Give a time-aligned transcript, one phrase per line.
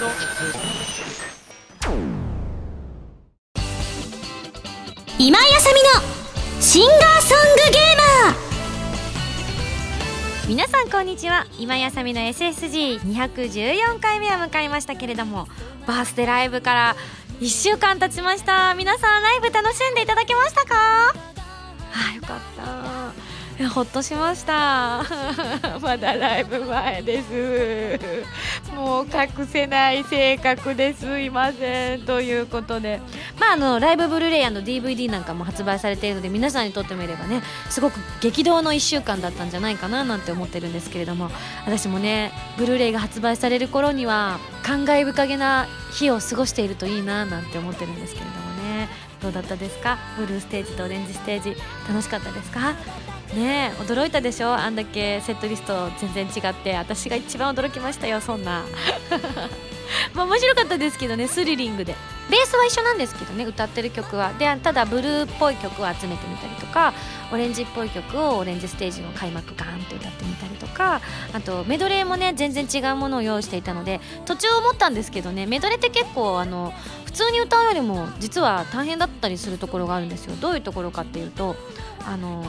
[0.00, 0.08] 今
[5.38, 5.90] 井あさみの
[6.58, 7.82] シンガーソングゲー
[8.30, 8.34] マー。
[10.48, 11.46] 皆さんこんにちは。
[11.58, 15.48] 今井あさみの SSG214 回目を迎えましたけれども
[15.86, 16.96] バースデーライブから
[17.40, 18.74] 1週間経ちました。
[18.74, 21.12] 皆さんライブ楽しんでいただけましたか？
[21.12, 21.14] あ
[22.14, 22.89] よかった。
[23.74, 25.04] ほっとしました。
[25.82, 28.72] まだライブ前です。
[28.74, 31.20] もう隠せない性格です。
[31.20, 32.02] いません。
[32.02, 33.00] ということで。
[33.38, 41.30] まああのライブブルーレイ &DVD なんかも発売されているので皆さんにとってみればねすごく激動の1週間だったんじゃないかななんて思ってるんですけれども。
[41.66, 48.38] 私もねブルーレイが発売される頃には感慨深げな日を過ごしているといいななんて思ってるんですけれども
[48.78, 48.88] ね。
[49.20, 49.98] どうだったですか？
[50.16, 51.54] ブルーステージとオレンジステージ。
[51.88, 52.74] 楽しかったですか？
[53.34, 54.54] ね驚いたでしょ？
[54.54, 58.64] あんだけセットリスト全然違って私が一番驚きましたよそんな。
[60.14, 61.94] まあ面白かったですけどねスリリングで。
[62.30, 64.32] ベースは一緒なんですけどね歌ってる曲は。
[64.38, 66.94] でただブルーっぽい曲を集めてみたりとか
[67.32, 71.00] オレンジっぽい曲をオレンジステージの開幕ガーンって歌ってみたりとか
[71.32, 76.72] あとメドレーもね全然違うものを用意していたので途中思ったんですけどねメドレーって結構あの
[77.04, 80.36] 普通に歌うよりも実は大変だったりするところがあるんですよ。
[80.40, 81.56] どういうところかっていうと
[82.06, 82.44] あの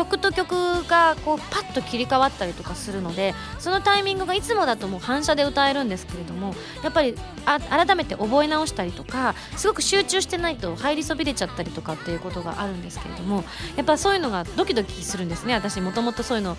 [0.00, 13.44] 曲と曲がこうパッと切り替わったりとかするのでそのタイミングがいつもだともう反射で歌えるんですけれどもやっぱり改めて覚え直したりとかすごく集中してないと入りそびれちゃったりとかっていうことがあるんですけれども
[13.76, 15.54] やっぱそういうのがドキドキするんですね。
[15.54, 16.56] 私もともとそういうの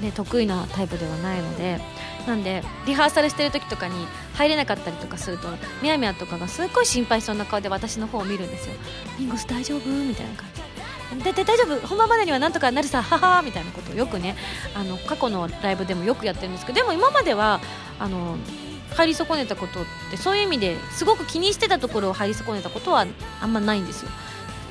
[0.00, 1.80] ね、得意なタイプではないので。
[2.26, 3.94] なんでリハーサルしてる時とかに
[4.34, 5.48] 入れなかったりとかすると
[5.82, 8.74] みやみやとかがすっごい心配そうな顔で私の方を見るんですよ
[9.18, 10.61] 「ミンゴス大丈夫?」みたいな感じ
[11.20, 11.86] 大丈夫。
[11.86, 13.02] 本番までにはなんとかなるさ。
[13.02, 14.36] ははみたいなことをよくね
[14.74, 17.60] あの過去のライブでもよくやってるんですけどでも今までは
[17.98, 18.36] あの
[18.94, 23.06] 入り損ねたことってそういう意味ですごく気にしてたところを入り損ねたことは
[23.40, 24.10] あんまないんですよ。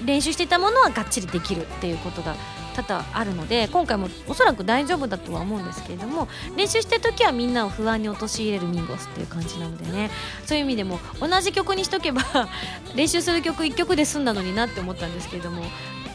[0.05, 2.35] 練習していたものはがっちりできるっていうことが
[2.73, 10.09] 多々あるので今回もおそらく大丈夫だとは思うんですけれども練習してる時はみんなを不安に陥れるミンゴスっていう感じなのでね。
[10.45, 12.23] そういう意味でも同じ曲にしとけば
[12.95, 15.63] 練習する曲1曲で済んだのになって思ったんですけれども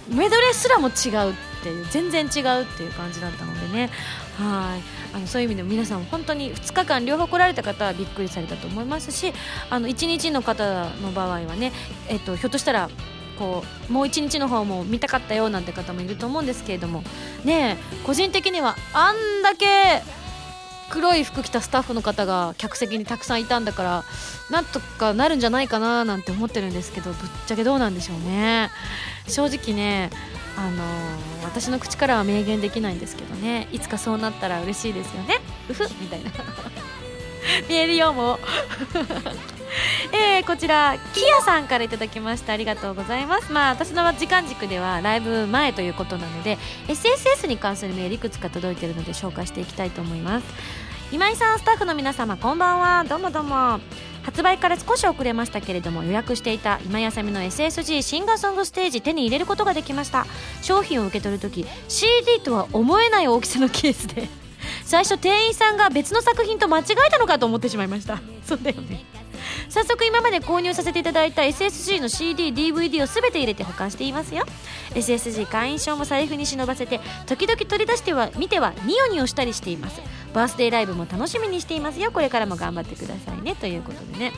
[0.08, 3.90] メドレーすらも違うっていう全然違うっていう感じだったのでね。
[4.38, 4.96] はい。
[5.16, 9.32] あのそういう意味でも皆さん本当に2日間両方来られた方はびっくりされたと思いますし
[9.70, 11.72] あの1日の方の場合はね、
[12.08, 12.90] えっと、ひょっとしたら
[13.38, 17.02] こうもう1日の方も見たかったよなんて方もいると思うんですけれども
[17.44, 20.02] ね個人的にはあんだけ
[20.90, 24.04] 黒い服着たスタッフの方が客席にたくさんいたんだから
[24.50, 28.70] なんとかなるんじゃないかななんて思ってるんですけどぶっちゃけどうなんでしょうね。
[29.26, 30.10] 正直ね
[30.56, 33.68] あのー、私の口からは明言できないんですけどね。
[33.72, 35.40] いつかそうなったら嬉しいですよね。
[35.68, 36.30] うふみたいな。
[37.68, 38.38] 見えるよもう。
[40.12, 42.52] えー、こちらキヤさんからいただきました。
[42.52, 43.52] ありがとうございます。
[43.52, 50.46] まあ私の時間軸ではライブ前ということなので SSS に関するメールいくつか届いているので紹介していきたいと思います。
[51.12, 53.04] 今井さんスタッフの皆様こんばんは。
[53.04, 53.80] どうもどうも。
[54.24, 60.26] 発売から少し遅れましたけれども予約していた今やさみの SSG シンガーソングステージ手に入れることができました。
[60.62, 64.28] 商品を受け取るとき CD とは思えない大きさのケースで
[64.84, 68.20] 最初店員さんが別の作品と間違えたのかと思ってしまいました。
[68.44, 69.15] そうだよね。
[69.68, 74.44] 早速今まで購入させていただいた SSG の CDDVD を全て入れて保管していますよ。
[74.94, 80.00] SSG 会員証も財布に忍ばせて時々取り出しては見てはニヨニヨしたりしています。
[80.32, 82.10] バースデーライブも楽しみにしていますよ。
[82.12, 83.54] これからも頑張ってくださいね。
[83.56, 84.32] ということでね。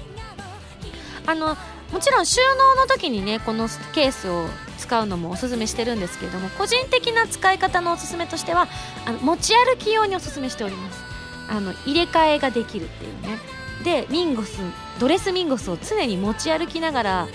[1.26, 1.56] あの
[1.92, 4.46] もちろん収納の時にねこのケースを
[4.78, 8.66] 使うのもおすすめしてるんですけれども個人的な使い方のおすすめとしては
[9.06, 11.02] あの持ち歩き用におすすめしております。
[11.50, 13.57] あの入れ替えができるっていうね。
[13.84, 14.60] でミンゴス
[14.98, 17.28] ドレスミンゴスを常に持ち歩きながら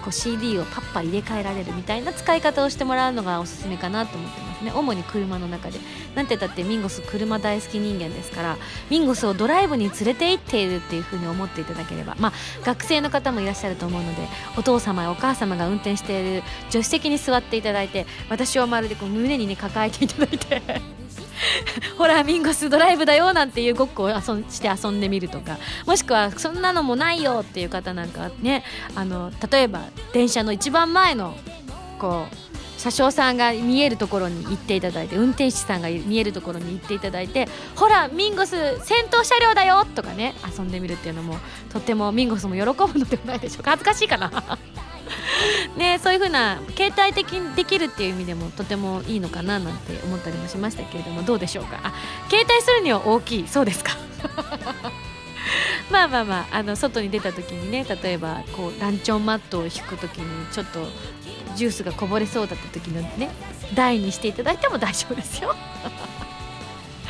[0.00, 4.72] こう CD をパッパ入れ替えられるみたいな使い方をしてもらうのがおすすめかなと思ってますね。
[4.72, 5.78] 主に車の中で。
[6.14, 8.56] なんて言ったってミンゴス車大好き人間ですから
[8.90, 12.16] ミンゴスをドライブに連れて行っているっていう風に思っていただければ。
[12.18, 12.32] まあ
[12.64, 14.26] 学生の方もいらっしゃると思うので
[14.56, 20.99] お父様やお母様が運転している助手席に座っていただいて私をまるでこう胸にね抱えていただいて。
[21.98, 24.16] ほらミンゴスドライブだよなんていうごっこを遊
[24.48, 28.64] して遊んでみるとかもしくはそんなのもないよっていう方なんかね
[28.94, 31.36] あの例えば電車の一番前の
[31.98, 32.36] こう
[32.80, 37.46] 車掌さんが見えるところに行っていただいて運転手さんが見えるところに行っていただいて
[37.76, 41.36] ほらミンゴス先頭車両だよとかね遊んでみるっていうのも
[41.70, 43.72] とってもミンゴスも喜ぶのではないでしょうか。
[43.72, 44.58] 恥ずかしいかな。
[45.76, 51.80] ね、そういう風な携帯的にできるっていう意味でもとてもいいのかななんて思ったりもしましたけれどもどうでしょうか？
[51.82, 51.92] あ
[52.28, 53.96] 携帯するには大きいそうですか？
[55.90, 60.86] まあまあまああの外に出た時にね例えばこうランチョンマットを引く時にちょっと
[61.56, 63.30] ジュースがこぼれそうだった時のね
[63.74, 65.54] 台にしていただいても大丈夫ですよ。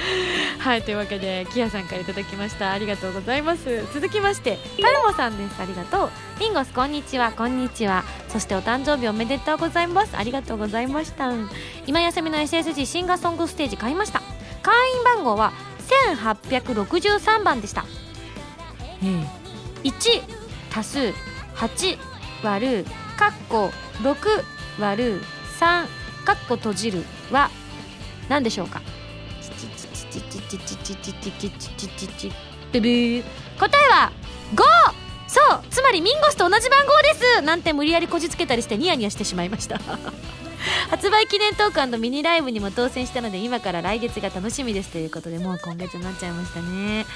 [0.59, 2.73] はいというわけでキアさんからいただきました。
[2.73, 3.87] ありがとうございます。
[3.93, 5.61] 続きましてタルモさんです。
[5.61, 6.11] ありがとう。
[6.39, 7.33] ミンゴスこんにちは。
[7.33, 8.05] こんにちは。
[8.29, 10.17] そしてお誕生日おめでとうございます。
[10.17, 11.31] ありがとうございました。
[11.87, 14.23] 今休みの SSG シンガーソングステージ買いました。
[14.63, 15.53] 会員番号は
[16.15, 17.85] 1863番でした、
[19.03, 19.27] えー、
[19.83, 20.23] 1
[20.79, 21.15] 足す
[21.57, 21.99] 8
[22.43, 22.87] 割る。
[23.17, 23.71] かっこ
[24.03, 24.17] 6
[24.79, 25.23] 割る。
[25.59, 25.87] 3
[26.25, 27.05] かっこ閉じる。
[27.31, 27.51] は
[28.29, 28.81] 何でしょうか？
[32.73, 33.25] ブブー
[33.59, 34.13] 答えは
[34.55, 39.81] 5そうつまりミンゴスと同じ番号ですなんて無理やりこじつけたりしてニヤニヤしてしまいました
[40.91, 47.07] 発売記念トークミニライブにも当選したので今から来月が楽しみですということでもう今月になっちゃいましたね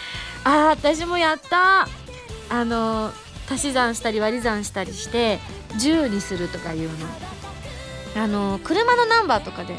[0.44, 1.88] あー私もやった
[2.50, 3.10] あの
[3.50, 5.38] 足し算したり割り算したりして
[5.72, 7.06] 10にするとかいうの
[8.16, 9.74] あの車のナンバーとかで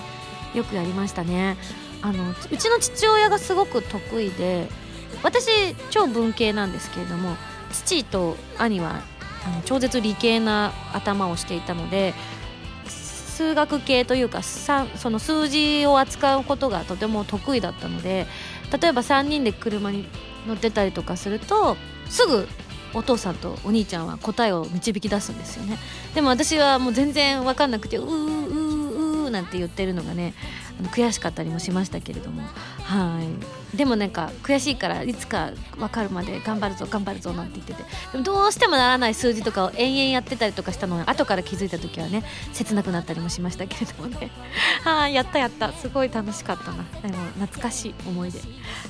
[0.54, 1.58] よくやりましたね
[2.06, 4.68] あのうちの父親がすごく得意で
[5.24, 5.48] 私
[5.90, 7.36] 超文系なんですけれども
[7.72, 9.02] 父と兄は
[9.44, 12.14] あの超絶理系な頭をしていたので
[12.88, 18.28] 数学系というかその数字を扱うことがとても得意だったので
[18.80, 20.08] 例えば3人で車に
[20.48, 21.76] 乗ってたりとかすると
[22.08, 22.48] すぐ
[22.94, 25.78] お父さんとお兄ちゃんは答えを導き出すんですよね。
[26.14, 30.34] でも私はもう全然分かんなくてうーうーうーなんて言ってるのがね
[30.92, 32.42] 悔しかったりもしましたけれども
[32.84, 33.65] はい。
[33.76, 37.84] でもなんか悔しいからいつか分かるまで頑張るぞ頑張るぞなんて言ってて。
[38.22, 42.24] どうしてもならない数字とかを延々やってたりとかしたのを後から気づいた時はね
[42.54, 44.08] 切なくなったりもしましたけれども。
[44.08, 44.32] ね
[44.84, 45.72] はいやったやった。
[45.74, 46.84] すごい楽しかったな。
[47.02, 48.40] でも懐かしい思い出。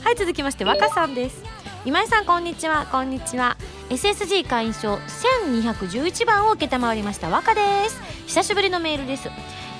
[0.03, 1.43] はい続きまして若さんです。
[1.85, 2.87] 今井さんこんにちは。
[2.91, 3.57] こんにちは。
[3.89, 4.95] SSG 会員証
[5.43, 8.01] 1211番を承りました若です。
[8.27, 9.29] 久しぶりのメールです。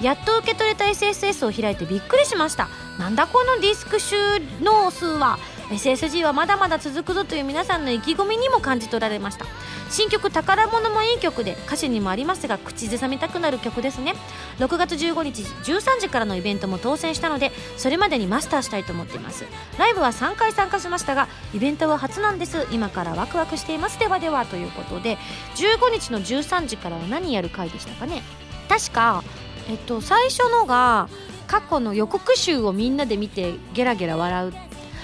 [0.02, 2.68] やっと受け取れた SSS を開いてびっくりしました。
[3.00, 4.15] なんだこのディスク収
[4.62, 5.38] 納数は
[5.69, 9.45] ？SSG はまだまだ続くぞという皆さんの意気込みにも感じ取られました。
[9.89, 14.15] 新曲「宝物」もいい曲で歌詞にもありますが口ずさみたくなる曲ですね。
[14.59, 19.45] 6月15日13時からのイベントも当選したのでそれまでにマスターしたいと思っています。
[19.77, 22.65] ライブは3回参加しましたがイベントは初なんです。
[22.71, 24.00] 今からワクワクしています。
[24.00, 25.18] ではではということで
[25.56, 28.24] 15日の13時からは何やる回でしたかね？
[28.69, 29.24] 確か
[29.68, 31.09] えっと最初のが
[31.45, 34.53] 過去の予告集をみんなで見てゲラゲラ笑う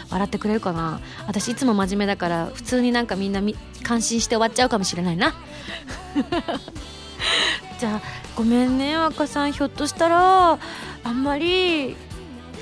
[0.10, 1.00] 笑ってくれるかな。
[1.26, 3.42] 私いつも真面目だから普通になんかみんな
[3.84, 5.34] 感心して終わっちゃうかもしれないな。
[7.80, 8.02] じゃあ
[8.36, 9.54] ごめんね若さん。
[9.54, 10.60] ひょっとしたら
[11.04, 11.96] あんまり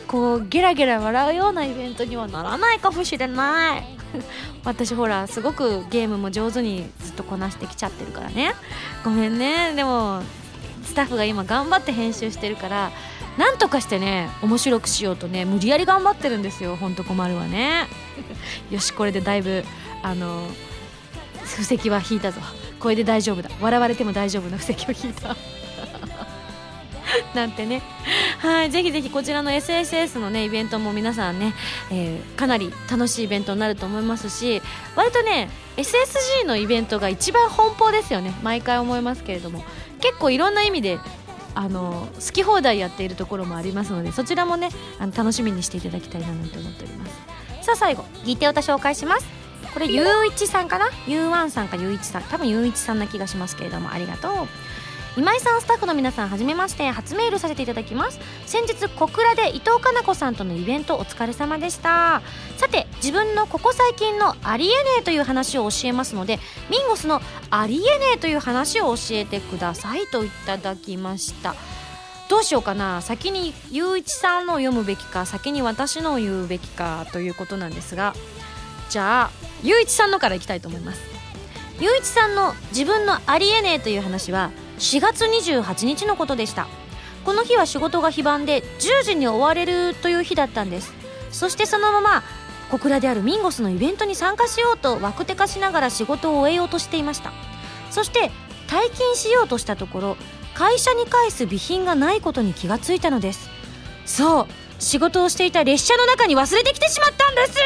[0.07, 3.83] こうゲラゲラ笑うようなイベントにはならないかもしれない。
[4.63, 8.53] 私ほらすごくゲームも上手にずっとこなしてきちゃってるからね。
[9.03, 9.73] ごめんね。
[9.75, 10.21] でも
[10.89, 12.91] スタッフが今頑張って編集してるから
[13.37, 16.75] なんとかしてね面白くしようとね無理やり頑張ってるんですよ。
[16.75, 17.87] ほんと困るわね。
[18.71, 19.63] よしこれでだいぶ
[20.01, 20.47] あの
[21.43, 22.41] 布石は引いたぞ。
[22.79, 23.49] これで大丈夫だ。
[23.61, 25.37] 笑われても大丈夫な布石を引いた。
[27.35, 27.83] なんてね。
[28.39, 31.53] はいぜひぜひこちらの SSS のねイベントも皆さんね、
[31.91, 34.61] えー、かなり楽しいイベントになると思いますし
[34.95, 38.33] 割とね SSG のイベントが一番奔放ですよね。
[38.41, 39.63] 毎回思いますけれども。
[39.99, 40.99] 結構いろんな意味で
[41.55, 47.65] あの好き放題やっているところもありますのでそちらもねあの楽しみにしていただきたいななんて思っております。
[47.65, 49.27] さあ最後ギテオタ紹介します。
[49.73, 50.89] これゆういちさんかな？
[51.07, 54.47] ゆうわんさんかゆういちさん多分ゆういちさんな気がしますけれどもありがとう
[55.17, 56.91] 今井さんスタッフの皆さんはじめまして。
[56.91, 58.19] 初メールさせていただきます。
[58.45, 62.21] 先日小倉で伊藤かな子さんとのイベントお疲れ様でした。
[62.57, 66.39] さて自分のここ最近のありえねえという話を教えますので
[66.69, 71.55] ミンゴスのありえねえという話を教えてくださいといただきました。
[72.29, 73.01] どうしようかな。
[73.01, 78.13] 先にゆういちさんのを読むべきか先に私のを言うべきかということなんですが。
[78.89, 79.31] じゃあ
[79.63, 81.01] ゆういちさんのからいきたいと思います。
[81.79, 86.67] ゆういちさんの自分のありえねえという話は4月28日のことでした。
[87.25, 90.93] この日は仕事が非番で10時に終われるという日だったんです。
[91.31, 92.23] そしてそのまま
[92.71, 97.31] 小倉であるミンゴスのイベントに参加しようとワクテカしながら仕事を終えようとしていました。
[97.91, 98.31] そして
[98.67, 100.17] 退勤しようとしたところ
[100.53, 103.49] 会社に返す備品がないことに気がついたのです。
[104.05, 104.47] そう
[104.79, 107.59] 仕事をしていた列車の中に忘れてきてしまったんです！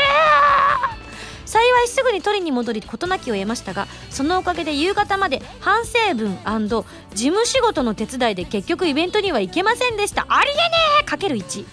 [1.53, 6.35] 幸いすぐに取りに戻り事なきを得ましたがそのおかげで夕方まで反省文
[7.13, 10.25] 事務仕事の手伝いで結局イベントには行けませんでした。
[10.29, 10.61] ありえね
[11.01, 11.03] え!
[11.05, 11.65] かける1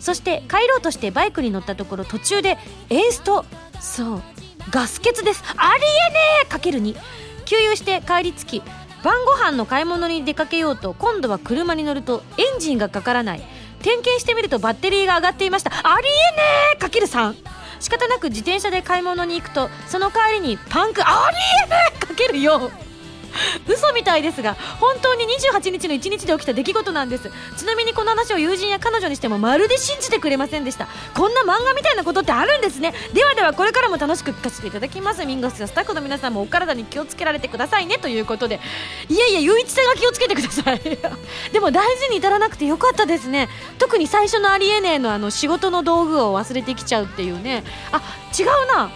[0.00, 2.56] そして帰ろうとしてバイクに乗ったところ途中で
[2.88, 3.44] エンスト
[3.78, 4.22] そう
[4.70, 5.44] ガス欠です。
[5.56, 6.46] ありえねえ!
[6.46, 6.96] かける2
[7.44, 8.62] 給油して帰り着き
[9.04, 13.42] 晩ご飯の買い物に出かけようと今度は車に乗るとエンジンがかからない。
[13.82, 15.70] 点検してみるとバッテリーが上がっていました。
[15.70, 16.42] ありえね
[16.76, 16.78] え!
[16.78, 17.34] かける3
[17.80, 22.70] 仕方なく自転車で買い物に行くとその帰りにパンクありえないかけるよ。
[23.66, 27.30] 嘘みたいですが本当に28日の1日で起きた出来事なんです。
[27.56, 30.88] ちなみにこの話を友人や彼女にしてもまるで信じてくれませんでした。
[31.14, 32.94] こんな漫画みたいなことってあるんですね。
[33.12, 35.24] ではではこれからも楽しく聞かせていただきます。
[35.24, 37.98] ミンゴスやスタッフの皆さんもお体に気をつけられてくださいね。
[37.98, 38.60] ということで。
[39.08, 40.80] いやいや雄一さんが気をつけてください。
[41.52, 43.48] でも大事に至らなくてよかったですね。
[43.78, 47.64] 特に最初のありえねえのあの仕事の道具を忘れてきちゃうっていうね。
[47.92, 48.00] あ
[48.38, 48.90] 違うな。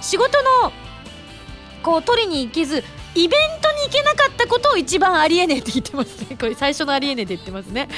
[0.00, 0.72] 仕事の
[1.82, 2.84] こう取りに行けず
[3.16, 6.36] イベントに行けなかったことを一番ありえねえって言ってますね。
[6.40, 7.88] これ最初のありえねえって言ってますね。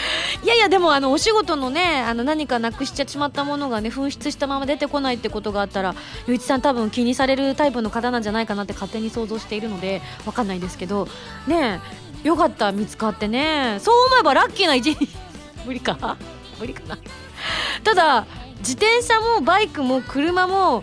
[0.43, 5.95] いやいやでもあのお仕事のねあの何かなくしちゃしまったものがね紛失したまま出てこないってことがあったら
[6.27, 11.09] ゆういちさん多分気にされるタイプの方なんじゃないかなって勝手に想像しているのでわかんないですけど。
[11.47, 13.79] ねえよかった見つかってね。
[13.81, 15.09] そう思えばラッキーな一日。
[15.65, 16.17] 無理か？
[16.59, 16.99] 無理かな？
[17.85, 18.27] ただ
[18.59, 20.83] 自転車もバイクも車も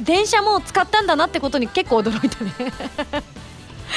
[0.00, 2.52] 電車も使ったんだなってことに結構驚いたね。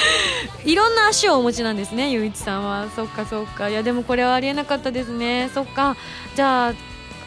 [0.64, 2.88] いろんな足をお持ちなんですね、ゆういちさんは。
[2.94, 3.68] そっかそっか。
[3.68, 5.50] いや、でもこれはありえなかったですね。
[5.54, 5.96] そっか。
[6.34, 6.74] じゃあ、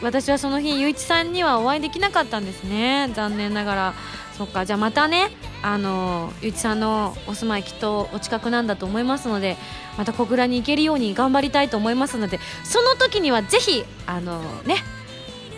[0.02, 3.10] 私はその日、ゆういちさんにはお会いできなかったんですね。
[3.14, 3.94] 残念ながら。
[4.36, 4.64] そっか。
[4.64, 5.30] じゃあまたね、
[5.62, 9.56] あの、ゆういちさんのお住まいきっとお近くなんだと思いますので、
[9.96, 14.76] また小倉に行けるように頑張りたいと思いますので、その時にはぜひ、あのね、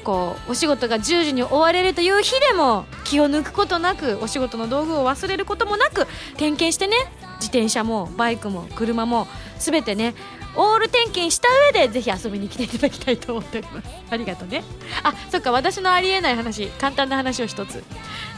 [0.05, 6.07] こうお仕事が10時に終われるという日でも気を抜くことなくお仕事の道具を忘れることもなく
[6.37, 6.95] 点検してね
[7.37, 9.27] 自転車もバイクも車も
[9.59, 10.15] 全てね
[10.57, 13.89] オール点検した上でぜひ遊びに来ていただきたいと思っております。
[14.11, 14.63] ありがとうね
[15.03, 17.83] あそっか私のありえない話簡単な話を一つ。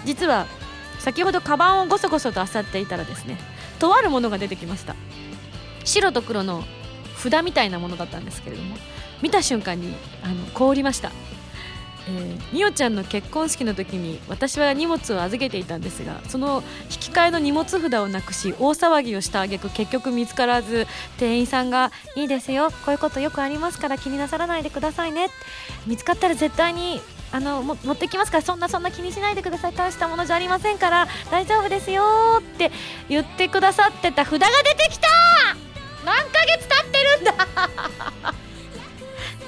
[0.04, 0.46] 実は
[0.98, 3.38] 先ほどカバンをごそごそと漁っていたらですね
[3.78, 4.96] とあるものが出てきました。
[5.84, 6.64] 白と黒の
[7.16, 8.76] 札みたいなものだったんですけれども
[9.22, 11.10] 見た瞬間にあの凍りました。
[12.08, 20.86] えー、みおちゃんの結婚式の時に私は荷物を預けていたんですがその引き換えの荷物札をなくし大騒ぎをした挙句結局見つからず
[21.18, 25.28] 店員さんが「いいですよこういうことよくありますから気になさらないでくださいね」
[25.86, 27.00] 見つかったら絶対に
[27.32, 29.72] あの持ってきますからそんなそんな気にしないでください。
[29.72, 32.04] 大したものじゃありませんから大丈夫ですよ
[32.38, 32.70] って
[33.08, 35.08] 言ってくださってた札が出てきた。
[36.04, 38.45] 何ヶ月経ってるんだ。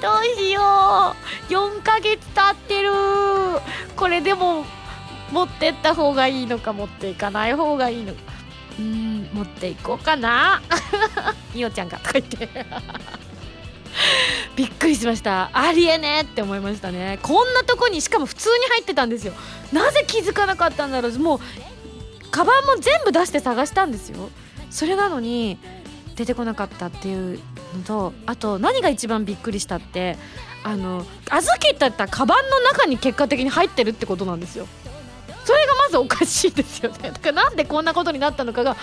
[0.01, 1.53] どうしよう。
[1.53, 2.91] 4ヶ月経ってる。
[3.95, 4.65] これでも
[5.31, 8.19] 持ってった方がいいのか持っていかない方がいいのか。
[8.79, 10.61] うん持っていこうかな。
[11.53, 12.47] みおちゃんがとか言って。
[14.55, 15.49] びっくりしました。
[15.53, 17.19] ありえねえって思いましたね。
[17.21, 19.33] こんなとこにしかも普通に入ってたんですよ。
[19.73, 21.19] なぜ気づかなかったんだろう。
[21.19, 21.39] もう
[22.31, 24.29] カバンも全部出して探したんですよ。
[24.69, 25.57] それなのに
[26.19, 27.39] 出てこなかったっていう
[27.77, 30.17] のとあと何が一番びっくりしたって
[30.65, 34.67] あの預けてたカバンの中に結果的に入ってるってことなんですよ。
[35.49, 37.09] それがまずおかしいですよね。
[37.09, 38.77] だからなんでこんなことになったのかが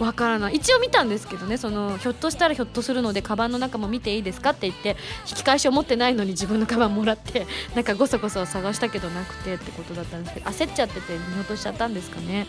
[0.00, 0.56] わからない。
[0.56, 4.96] 一応見たんですけどねそのひょっとしたらひょっとするのでカバンの中も見ていいですかって言って
[5.28, 12.48] 引き返しを持ってないのに自分のカバンもらってなんかごそごそ探したけどなくてってことだったんですけど焦っちゃってて見落としちゃったんですかね。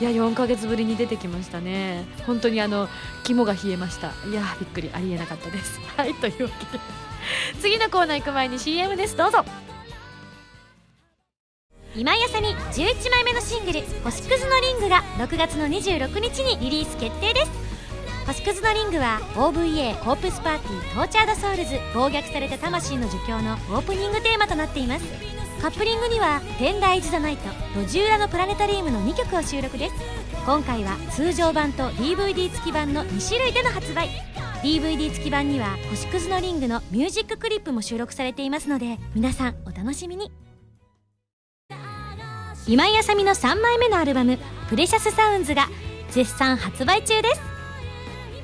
[0.00, 2.04] いや4ヶ月ぶりに出てきましたね。
[2.28, 2.88] 本当にあの
[3.24, 4.12] 肝が冷えました。
[4.30, 4.90] いやびっくり。
[4.92, 5.80] ありえなかったです。
[5.96, 6.80] はいというわけで。
[7.60, 9.16] 次のコーナー行く前に CM です。
[9.16, 9.44] どうぞ。
[12.00, 17.50] 今井あさみ11枚目のシングル「星屑のリング」が6月の26日にリリース決定です。
[18.26, 25.04] 星屑のリングは OVA Corpse Party Tortured Souls 暴虐された魂の呪叫のオープニングテーマとなっています。
[25.60, 29.94] カップリングには「Tender is the Night」「路地裏のプラネタリウム」の2曲を収録です。
[30.46, 34.08] 今回は通常版と DVD 付き版の2種類での発売。
[34.62, 40.32] DVD 付き版には星屑のリングのミュージッククリップも収録されていますので皆さんお楽しみに。
[42.66, 44.38] 今井麻美の3枚目のアルバム
[44.68, 45.68] 「Precious Sounds」が
[46.10, 47.40] 絶賛発売中です。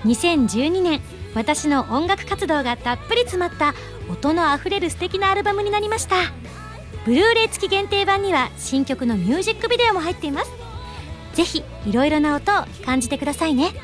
[0.05, 1.01] 2012年
[1.35, 3.75] 私の音楽活動がたっぷり詰まった
[4.11, 6.17] 音のあふれる素敵なアルバムになりました。
[7.05, 10.51] ブルーレイ付き限定版には新曲のミュージックビデオも入っています。
[11.35, 13.75] ぜひいろいろな音を感じてくださいね。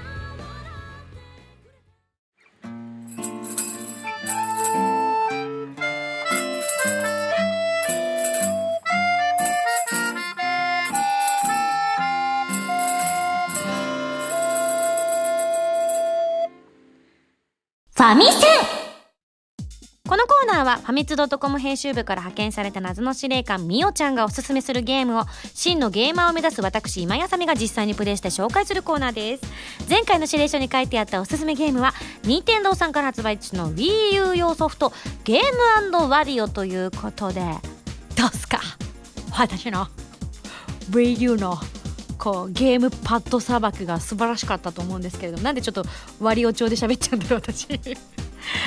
[18.03, 18.33] ファミセ
[20.09, 25.23] このコーナーはファミツドットコム編集部から派遣された謎の司令官みおちゃんがおすすめするゲームを
[25.55, 29.45] 真のゲーマーを目指す私今やさみが実際にプレイして紹介するコーナーです。
[29.89, 31.95] 前回の指令書に書いてあったおすすめゲームは
[32.25, 34.93] 任天堂さんから発売中の WiiU 用ソフト
[35.23, 37.41] ゲームワリオということで。
[38.17, 38.59] どうすか？
[39.31, 39.87] 私の
[40.91, 41.57] WiiU の
[42.23, 45.83] こうゲームパッド砂漠が素晴らしかったと思うんですけれどもなんでちょっと
[46.21, 47.67] 割りお調で喋っちゃうんだろう私。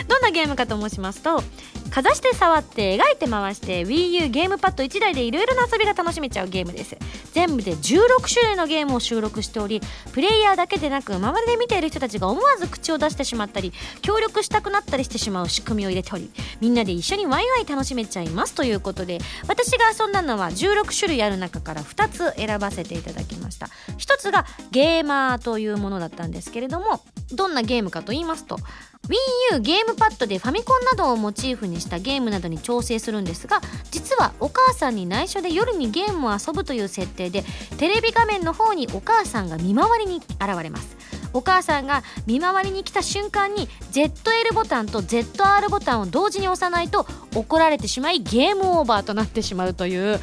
[0.08, 1.44] どんなゲームかと申しますと
[1.90, 6.98] かざして触って描いて回して WiiU ゲームパッド1台でいろいろな遊びが楽しめちゃうゲームです。
[7.36, 9.82] 全部で16種類のゲームを収録しており
[10.14, 23.68] プレイヤーだけでなく周りで見ている人たちが思わず口を出してしまったり協力したくなったりしてしまう仕組みを入れておりみんなで一緒にワイワイ楽しめちゃいますということで私が遊んだのは16種類ある中から2つ選ばせていただきました。
[23.98, 27.02] 1つがゲーマーというものだったんですけれども
[27.34, 28.58] どんなゲームかと言いますと
[29.08, 37.44] WiiU ゲームパッドでファミコンなどをモチーフにしたゲームなどに調整するんですが実はお母さんに内緒で夜にゲームを遊ぶという設定で
[37.78, 40.96] テレビ画面の方にお母さんが見回りに現れます。
[41.34, 50.22] お母さんが見回りに来た瞬間に ZL ボタンと ZR ボタンを同時に押さないと怒られてしまいゲームオーバーとなってしまうという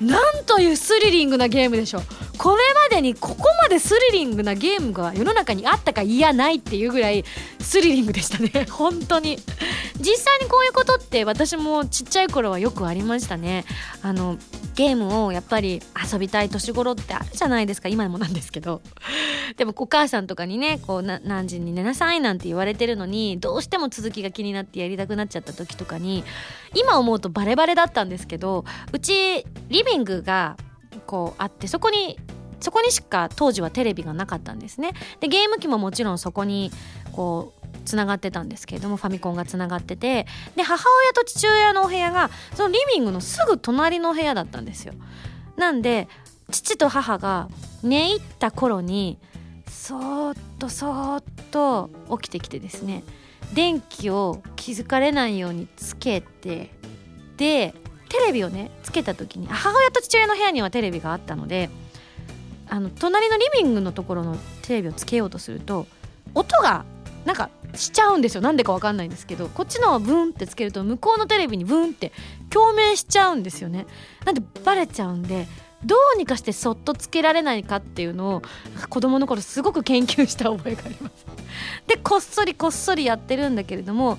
[0.00, 2.02] なんというスリリングなゲームでしょう。
[2.38, 7.24] これまでにここまでスリリングなゲームが世の中にあったかいやないっていうぐらい
[7.58, 8.66] スリリングでしたね。
[8.70, 9.38] 本当に。
[10.00, 13.64] 実際にこういうことって私もちっちゃい頃はよくありましたね。
[14.02, 14.38] あの
[14.76, 17.88] ゲームをやっぱり遊びたい年頃ってあるじゃないですか。
[17.88, 18.80] 今でもなんですけど。
[19.56, 26.22] でもお母さんとかにねこう何時に寝なさいなんて言われてるのにどうしても続きが気になってやりたくなっちゃった時とかに
[26.74, 30.56] 今思うとバレバレだったんですけどうちリビングが
[31.08, 32.18] こうあってそこに
[32.60, 34.92] そこにしか当時はテレビがなかったんですね。
[35.20, 36.70] でゲーム機ももちろんそこに
[37.12, 40.26] こうつながってたんですけれどもファミコンがつながってて。
[40.54, 44.92] で母親と父親のお部屋がそのリビングのすぐ隣の部屋だったんですよ。
[45.56, 46.08] なんで
[46.50, 47.48] 父と母が
[47.82, 49.18] 寝入った頃に
[49.66, 51.90] そーっとそーっと
[52.20, 53.02] 起きてきてですね
[53.54, 56.70] 電気を気づかれないようにつけて
[57.38, 57.74] で
[58.08, 61.70] テレビをねつけた時に母親と父親の部屋にはテレビがあったので
[62.68, 65.86] あの隣のリビングのところのテレビをつけようとすると
[66.34, 66.84] 音が
[67.24, 68.40] なんかしちゃうんですよ。
[68.40, 72.12] なんでか分かんないんですけどこっちのをブンってつけると向こうのテレビにブンって
[72.50, 73.86] 共鳴しちゃうんですよね。
[74.24, 75.46] なんでバレちゃうんで
[75.84, 78.42] どうにかしてそっとつけられないかっていうのを
[78.88, 81.26] 子供の頃すごく研究した覚えがあります。
[81.86, 84.18] でこっそりこっそりやってるんだけれども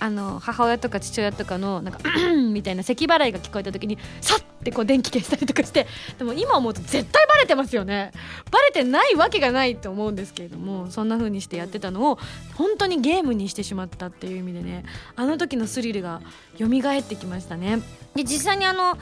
[0.00, 2.00] あの母親とか父親とかのなんか
[2.52, 5.86] みたいな咳払いが聞こえた時にさってこう電気消したりとかして
[6.18, 8.12] でも今思うと絶対バレてますよね。
[8.50, 12.18] バレてないわけがないと思うんですけれどもそんな風にしてやってたのを
[12.54, 14.84] 本当にゲームにしてしまったっていう意味でね
[15.16, 16.20] あの時のスリルが
[16.58, 17.80] 蘇ってきましたね。
[18.14, 18.96] で実際にあの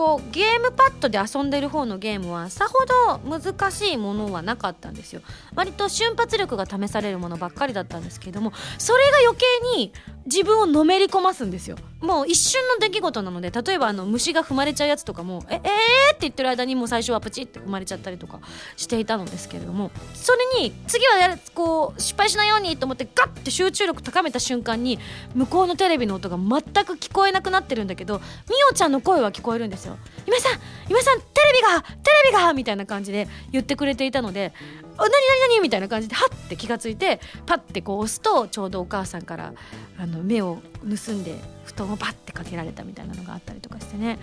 [0.00, 5.20] こうゲームパッドで遊んでる方のゲームはさほど難しいものはなかったんですよ。
[5.54, 9.92] 割と瞬発力が試されるものばっかりだったんですけれどもそれが余計に
[10.24, 11.76] 自分をのめり込ますんですよ。
[12.00, 18.40] もう一瞬の出来事なので例えばあの虫が踏まれちゃうやつとかもええー、って言ってる間にもう最初はプチって踏まれちゃったりとか
[18.78, 24.98] していたのですけれどもそれに次はやこう失敗しないようにと思ってガッて集中力高めた瞬間に
[25.34, 29.89] 向こうのテレビの音が全く聞こえなくなってるんだけどみおちゃんの声は聞こえるんですよ。
[29.90, 29.98] よ。
[30.26, 31.88] 今さん今さんテレビがテ
[32.24, 34.52] レビがみたいな感じで言ってくれていたので
[34.96, 35.10] 何何
[35.48, 35.60] 何？
[35.60, 39.52] みたいな感じでハッて気が付いてパッてこう押すとちょうどお母さんから
[39.98, 44.18] あの目を盗んで布団をバッてかけられたみたいなのがあったりとかしてね。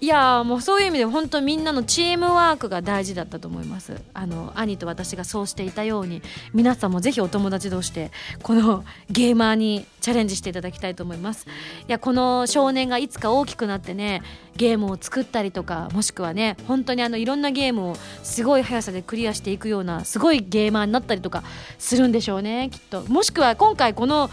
[0.00, 4.02] いやもうそういう意味で本当みんなのチームワークが大事だったと思います。
[4.12, 6.20] あの兄と私がそうしていたように
[6.52, 8.10] 皆さんもぜひお友達同士で
[8.42, 11.46] このゲーマーにチャレンジしていただきたいと思います。
[11.88, 14.22] いやこの少年がいつか大きくなってね
[14.56, 21.42] ゲームを作ったりとかもしくはね本当にあのいろんなゲームをすごい速さでクリアしていくようなすごいゲーマーになったりとか
[21.78, 23.02] するんでしょうねきっと。
[23.08, 24.28] もしくは今回この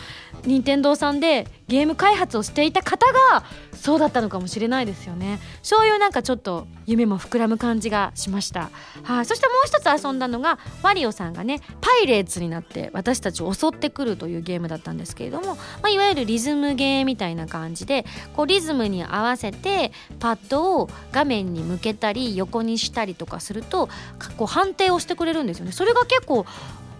[0.45, 3.43] 任天堂さんでゲーム開発をしていた方が
[3.81, 5.39] そうだったのかもしれないですよね。
[5.63, 8.69] そういうなんかちょっと夢も膨らむ感じがしました。
[9.01, 9.25] はい。
[9.25, 23.89] そしてもう一つ遊んだのがワリオさんがねパイレーツになって私たちを襲ってくるというゲームだったんですけれども、まあ、いわゆるリズムゲーみたいな感じでこうリズムに合わせてパッドを画面に向けたり横にしたりとかすると
[24.37, 25.71] こう判定をしてくれるんですよね。
[25.71, 26.45] それが結構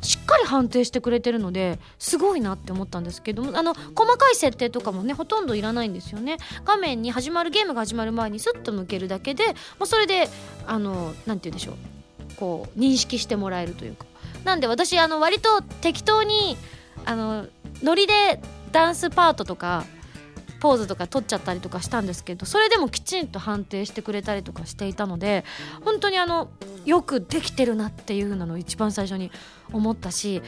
[0.02, 6.38] しっかり判定してくれてるのですごいなって思ったんですけどもあの細かい設定とかもねほとんどいらないんですよね。
[6.66, 9.46] 画面に始まるゲームが始まる前にスッと向けるだけで
[9.80, 10.30] もうそれで
[10.66, 11.76] あのなんて言うんでしょう。
[12.36, 14.06] こう認識してもらえるというか。
[14.44, 16.58] なんで私あの割と適当に
[17.06, 17.46] あの
[17.84, 19.86] ノリでダンスパートとか
[20.62, 25.44] ポーズとか取っちゃったりとかしたんですけどそれでもきちんと判定してくれたりとかしていたので
[25.84, 26.52] 本当にあの
[26.86, 29.32] よくできてるなっていうのを一番最初に
[29.74, 30.42] 思ったし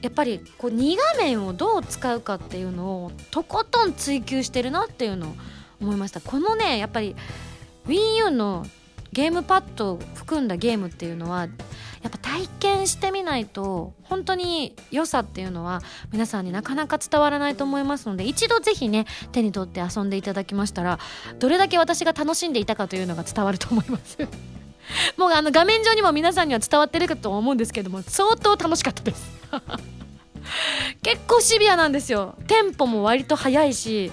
[0.00, 5.34] やっぱりこう2画面をどう使うかっていうのをとことん追求してるなっていうのを
[5.80, 6.20] 思いました。
[6.20, 7.14] このねやっぱり
[7.86, 8.66] WiiU の
[9.12, 11.48] ゲームパッドを含んだゲームっていうのは
[12.02, 20.98] やっぱ体験してみないと本当に良さっていうのは皆さんになかなか伝わらないと思いますので一度ぜひね手に取って遊んでいただきましたら
[21.38, 24.18] どれだけ私が楽しんでいたかというのが伝わると思います。
[25.18, 29.30] もうあの画面上にも皆さんには伝わってるかと思うんですけども相当楽しかったです。
[31.02, 32.36] 結構シビアなんですよ。
[32.46, 34.10] テンポも割と速いし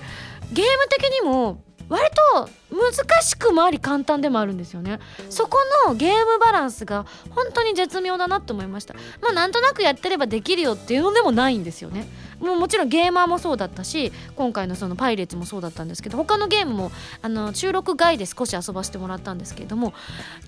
[0.52, 5.00] ゲーム的にも割と難しくもあり簡単でもあるんですよね。
[5.30, 8.96] そこのゲームバランスが本当に絶妙だなと思いました。
[9.22, 12.08] まあなんとなくやってればできるよっていうのでもないんですよね。
[12.40, 19.94] もうもちろんゲーマーもそうだったし今回のそのパイレーツもそうだったんですけど他のゲームもあの収録外で少し遊ばせてもらったんですけれども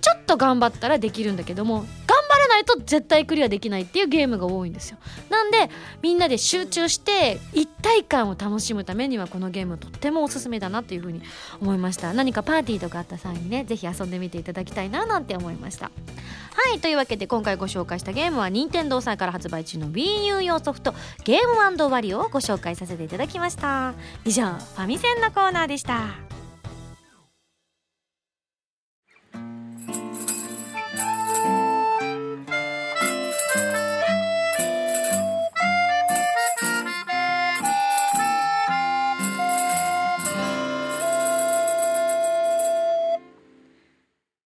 [0.02, 1.86] ちょっと頑張ったらできるんだけども頑
[2.30, 4.98] 張らないと絶対クリアできないっていうゲームが多いんですよ。
[5.30, 5.70] なんで
[6.02, 11.22] みんなで集中して一体感を楽しむためにはこのゲームとってもおすすめだなというふうに
[11.62, 12.14] 思いました。
[12.14, 15.86] 何かパーティーとかあった際にねぜひ遊んでみていただきたいななんて思いました。
[15.86, 21.58] はいというわけで今回ご紹介したゲームは任天堂さんから発売中の WiiU 用ソフトゲーム
[21.90, 23.94] ワリオをご紹介させていただきました。
[24.26, 26.47] 以上ファミセンのコーナーでした。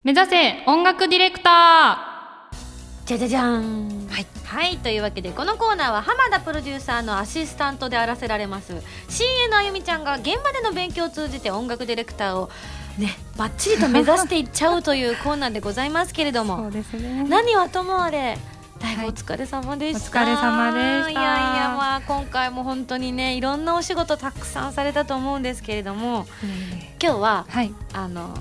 [0.04, 3.08] 目指せ音楽ディレクター。
[3.08, 4.06] じゃじゃじゃん。
[4.10, 8.74] はい、はい、というわけでこのコーナーは浜田プロデューサーのアシスタントであらせられます。
[9.08, 12.50] CN あゆみちゃんが現場での勉強を通じて音楽ディレクターを
[12.98, 16.58] ねばっちりと目指していっちゃうというコーナーでございますけれども。
[16.58, 17.24] そうですね。
[17.24, 18.38] 何はともあれ
[18.82, 21.12] 大変お疲れ様でした、はい、お疲れ様でした。
[21.12, 26.26] いやいやまあ今回も本当にねいろんなお仕事たくさんされたと思うんですけれども、
[27.02, 28.38] 今日は、はい、あの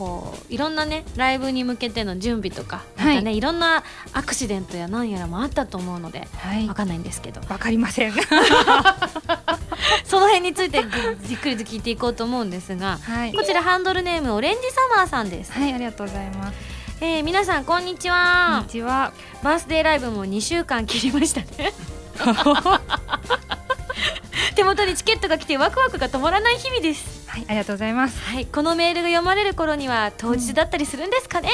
[0.00, 3.84] こういろんなねライブに向けての準備とか、はい、またねいろんな
[4.14, 7.42] アクシデントや何やらもあったと思うので、はい、分かんないんですけど。
[7.42, 8.12] 分かりません。
[10.06, 10.82] その辺について
[11.24, 15.52] じっくりと聞いていこうと思うんですが、はい、こちらハンドルネームオレンジサマーさんです。
[15.52, 16.56] はいありがとうございます。
[17.02, 18.52] えー、皆さんこんにちは。
[18.52, 19.12] こんにちは。
[19.42, 21.74] バースデーライブも2週間切りましたね
[24.54, 27.28] 手元にチケットが来てワクワクが止まらない日々です。
[27.28, 28.18] はいありがとうございます。
[28.24, 31.50] はいこのメールが読まれる頃には当日だったりするんですかね、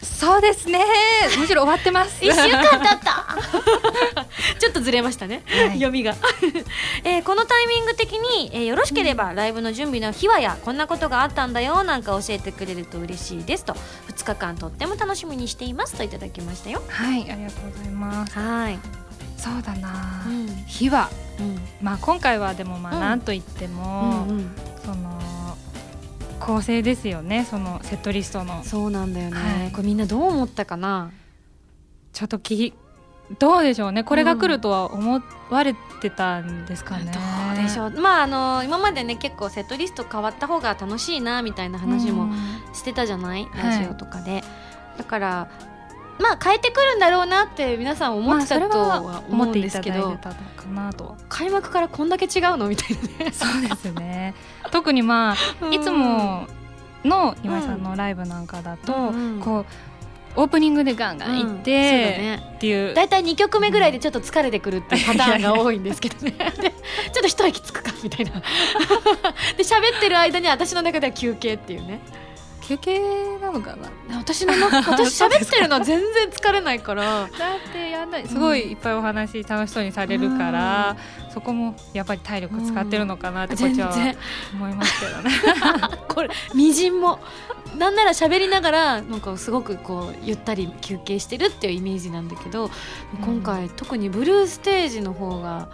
[0.00, 0.84] うん、そうですね。
[1.38, 2.18] むしろ終わってます。
[2.24, 3.36] 一週間経った。
[4.58, 6.14] ちょっとずれましたね、はい、読みが、
[7.04, 13.74] えー、このタイミング的に、えー、よろしければ、ライブの準備の秘話やこんなことがあったんだよなんか教えてくれると嬉しいですと。
[14.08, 16.82] 2日間とっても楽しみにしていますといただきましたよ。
[16.88, 18.38] はいありがとうございます。
[18.38, 18.78] はい。
[19.40, 21.29] そうだな、うん、秘話、うん、
[21.82, 24.50] まあ今回はでもまあなんといっても、うんうん、
[24.84, 25.18] その
[26.38, 28.64] 構成ですよねそのセットリストの。
[28.64, 31.10] そうなんだよね、はい、これみんなどう思ったかな？
[32.12, 32.74] ちょっとき
[33.38, 34.02] どうでしょうね。
[34.02, 37.90] これが来るとは思われてたんですかね、うん、どうでしょう。
[37.90, 42.34] まああの今までね結構セットリスト変わった方が楽しいなみたいな話も
[42.72, 44.42] してたじゃない、ラジオとかで、はい、
[44.98, 45.48] だから
[46.20, 50.18] まあ変えてくるんだろうなって皆さん思ってたとは思うんですけど、
[50.72, 53.24] まあ、開幕からこんだけ違うのみたいな。
[53.24, 54.34] ねそうですね。
[54.70, 56.46] 特にまあ、いつも
[57.04, 59.66] の今井さんのライブなんかだと、うん、こう
[60.36, 62.94] オープニングでガンガンいって、うん、っていう。
[62.94, 66.32] 大体、ね、2曲目ぐらいでちょっと疲れてくるっていうパターンが多いんですけどね。
[66.60, 68.32] でちょっと一息つくかみたいな。
[68.32, 68.40] で
[69.64, 72.00] 喋ってる間に私の中では休憩っていうね
[72.70, 73.74] 休憩なのか
[74.08, 74.18] な？
[74.18, 77.02] 私の 私喋ってるのは全然疲れないから。
[77.02, 77.28] だっ
[77.72, 78.28] てやんない。
[78.28, 83.92] すごいいっぱいお話楽しそうにされるから、うん、そこもやっぱり体力使ってるのかなってこっちは
[84.54, 85.30] 思いますけどね。
[86.06, 87.18] これみじんも
[87.76, 92.70] なんなら喋りながらなんかすごくこうゆったり休憩してるっていうイメージなんだけど、
[93.24, 95.68] 今回特にブルーステージの方が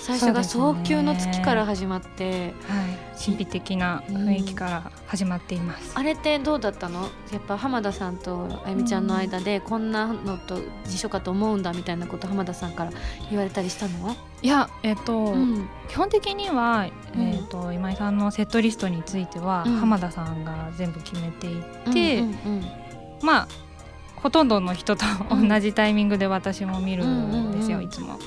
[0.00, 2.84] 最初が早急の月から始まって、ね、は
[3.16, 7.02] い、神秘的な雰囲気から始まっています、うん、あれってどうだったの？
[7.32, 12.92] やっぱ浜田さんとあゆみちゃんの間でこんなのと辞書かと思うんだみたいなこと浜田さんから
[13.28, 14.16] 言われたりしたの？
[14.40, 22.64] いやえっ、ー、と、うん、基本的には、えーと、と今井さんのセットリストについては、浜田さんが全部決めていて、うんうんうん、
[23.22, 23.48] まあ
[24.22, 28.18] ほとんどの人と同じタイミングで私も見るんですよ、いつも。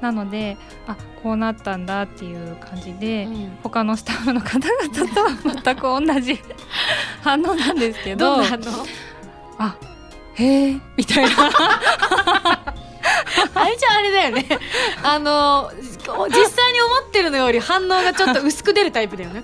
[0.00, 6.40] なのであこうなったんだっていう感じで、うん、他のスタッフの方々とは全く同じ
[7.22, 8.40] 反応なんですけど
[9.58, 9.76] あ
[10.34, 11.30] へえみたいな。
[13.52, 14.46] あれじゃあれだよね。
[15.02, 15.70] あの
[16.28, 19.42] 実際に思ってるのより反応がちょっと薄く出るタイプだよね。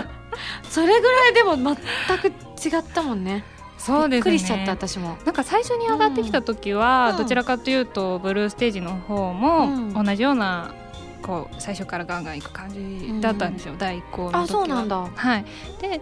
[0.68, 1.76] それぐらいでも全
[2.18, 3.44] く違ったもんね
[3.84, 5.18] そうですね、びっくりしちゃった私も。
[5.26, 10.74] なんか最初に上がってきた時は、うん、どちらかというとブルーステージの方も同じような
[11.20, 14.40] こう最初からガンガンいく感じだったんですよ、うん、第1項の時は。
[14.42, 15.06] あそうなんだ。
[15.14, 15.44] はい。
[15.80, 16.00] で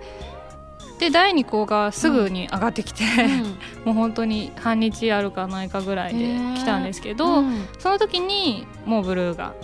[0.98, 7.42] で第2項がすぐに上がってきて、うん、 もう本当に半日あるかないかぐらいで来たんですけど、
[7.80, 9.54] その時にもうブルーが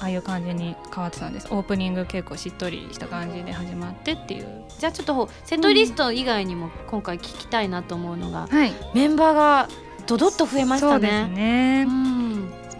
[0.00, 1.48] ああいう感じに変わってたんです。
[1.50, 4.64] オープニング結構しっとりした感じで始まってっていう。
[4.78, 8.50] じゃあちょっとセットリスト以外にも今回聞きたいなと思うのが、うん、
[8.94, 9.68] メンバーが
[10.06, 10.92] どどっと増えましたね。
[10.92, 12.19] そうですね、うん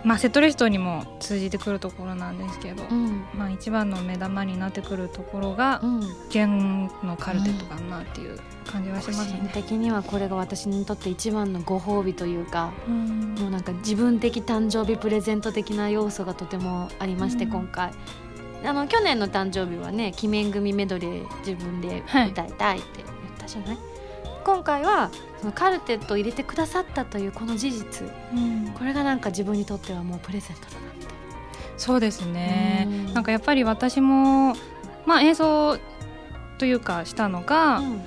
[0.02, 17.92] まあ、セットリストにも通じてくるところなんですけど、うん、まあ、一番の目玉になってくるところが、うん、弦のカルテットかなっていう感じはしますね、個人的にはこれが私にとって一番のご褒美というか、うん、もうなんか自分的誕生日プレゼント的な要素がとてもありまして、今回。
[18.62, 23.08] あの去年の誕生日はね「鬼面組メドレー自分で歌いたい」って言っ
[23.38, 23.78] たじゃない、はい？
[24.44, 25.10] 今回は
[25.40, 31.06] そのカルテットを入れてくださったというこの事実、うん、これがなんか自分にとってはもうプレゼントだなって。
[31.78, 34.54] そうですね、うん、なんかやっぱり私も
[35.06, 35.78] まあ演奏
[36.58, 38.02] というかしたのが、うん、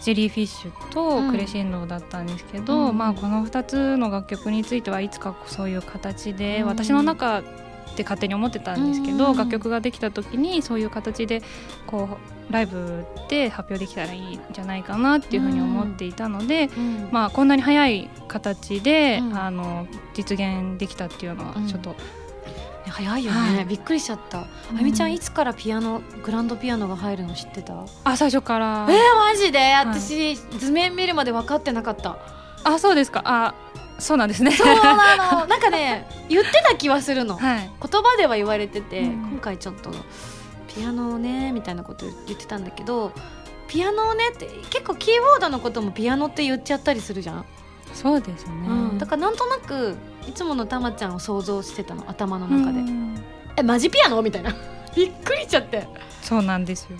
[0.00, 7.42] ジェリーフィッシュとクレシェンドだったんですけど、まあこの2つの楽曲についてはいつかそういう形で、私の中
[7.98, 11.42] って勝手に思ってたんですけど、楽曲ができた時にそういう形で
[11.86, 12.08] こ
[12.48, 16.70] うライブで発表できたらいいんじゃないかなっていうふうに思っていたので、
[17.10, 21.96] まあ、こんなに早い形で、あの実現できたっていうのはちょっと。
[22.90, 24.38] 早いよね、はい、びっくりしちゃった。
[24.40, 24.46] あ
[24.82, 27.84] みちゃんいつからピアノグランドピアノが入るの知ってた？
[28.04, 28.86] あ最初から。
[28.88, 29.74] えー、マジで？
[29.74, 32.16] 私、はい、図面見るまで分かってなかった。
[32.64, 33.20] あそうですか。
[33.26, 33.54] あ
[33.98, 34.52] そうなんですね。
[34.52, 35.46] そうなの。
[35.46, 39.90] なんかね言ってた気はするの、はい、言葉では言われてて、うん、今回ちょっと
[40.74, 43.12] ピアノをねみたいなこと言ってたんだけど
[43.66, 47.44] ピアノをねって結構キーボードのこともピアノって言っちゃったりするじゃん。
[47.94, 49.96] そうですね、うん、だからなんとなく
[50.28, 52.04] いつものたまちゃんを想像してたの。
[52.08, 52.80] 頭の中で、
[53.56, 54.20] えマジピアノ？
[54.22, 54.54] みたいな。
[54.94, 55.88] びっくりしちゃって。
[56.22, 56.98] そうなんですよ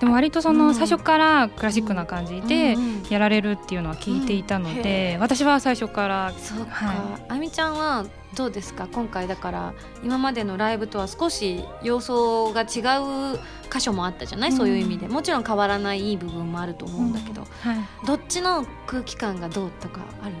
[0.00, 2.76] でも割とその最初からクラシックな感じで
[3.08, 8.88] やられるっていうのは聞いていたので、私は最初からそうか、はい、あみちゃんはどうですか？
[8.90, 13.38] 今回だから今までのライブとは少し様相が違う
[13.70, 15.08] 箇所もあったじゃない、そういう意味で。
[15.08, 20.34] もちろん変わらないいい部分もあると思うんだけど、はい、どっちの空気感がどうとかある？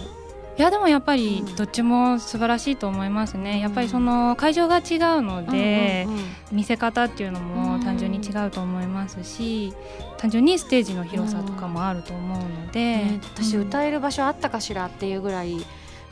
[0.58, 9.72] いやでもやっぱりどっちも素晴らしいと思いますね、うん、やっぱりその会場が違うので、うんうんうん、見せ方っていうのも単純に違うと思いますし、
[10.18, 15.56] 単純にステージの広さとかもあると思うので、ね、私歌える場所あったかしらっていうぐらい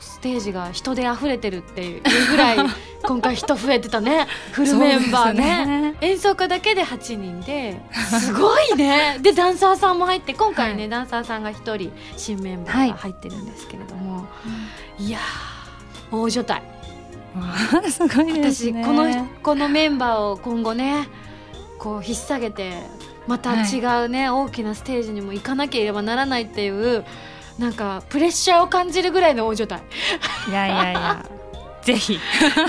[0.01, 2.57] ステージが人で溢れてるっていうぐらい
[3.03, 4.27] 今回人増えてたね。
[4.51, 7.79] フルメンバーね、ね、演奏家だけで8人で
[8.19, 9.17] すごいね。
[9.21, 14.23] でダンサーさんも入って今回ね、はい、ダンサーさんが1人新メンバーが入ってるんですけれども、は
[14.99, 15.19] い、いや
[16.11, 16.53] 大所帯。
[17.89, 21.07] すごい、ね、私このこのメンバーを今後ね
[21.77, 22.73] こう引っ提げて
[23.27, 27.05] また違うね、はい、大きなステージにも行かなければならないっていう
[27.59, 29.75] なんかプレッシャーを感じるぐらいの大所帯。
[30.49, 31.25] いやいやいや。
[31.83, 32.13] ぜひ。
[32.13, 32.19] ね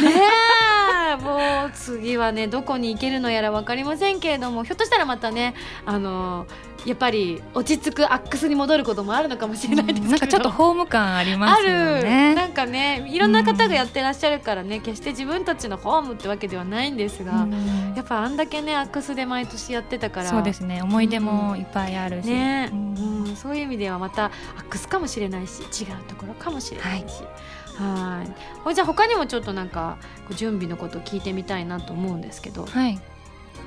[0.09, 0.82] え
[1.17, 5.55] もう次はねどこに行けるのやら分かりませんけれどもひょっとしたらまたね
[5.87, 6.47] あの
[6.85, 12.35] やっぱり落ち着くアックスに戻ることもあるのかもしれないですけど、うん、なんかちょっとホーム感ありますよね。
[12.35, 20.31] なんかねいろんな方がやってらっしゃるからね、うん、決して自分たちのホームってわけではないんですが、うん、やっぱあんだけねアックスで毎年やってたから。
[20.31, 20.83] そうですね。
[20.83, 22.71] 思い出もいっぱいあるし、ね。
[22.73, 23.37] うん。
[23.37, 27.03] そういう意味ではまたアックスかもしれないし違うところかもしれないし。
[27.03, 28.25] はいは
[28.71, 28.75] い。
[28.75, 29.99] じゃあ他にもちょっとなんか
[30.37, 33.01] 準備のことを聞いてみたいなと思うんですけど、はい、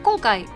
[0.03, 0.45] 今回。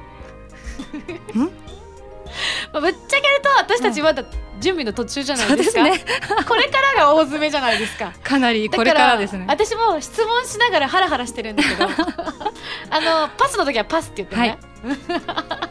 [2.71, 4.23] まあ、ぶっちゃけると私たちまだ
[4.59, 6.12] 準備の途中じゃないですか、うんすね、
[6.47, 8.13] これからが大詰めじゃないですか。
[8.23, 9.45] かなりこれからですね。
[9.47, 11.85] 私も質問しながらハラハラしてるんだけど。
[12.91, 14.57] あのパスの時はパスって言ってね、はい、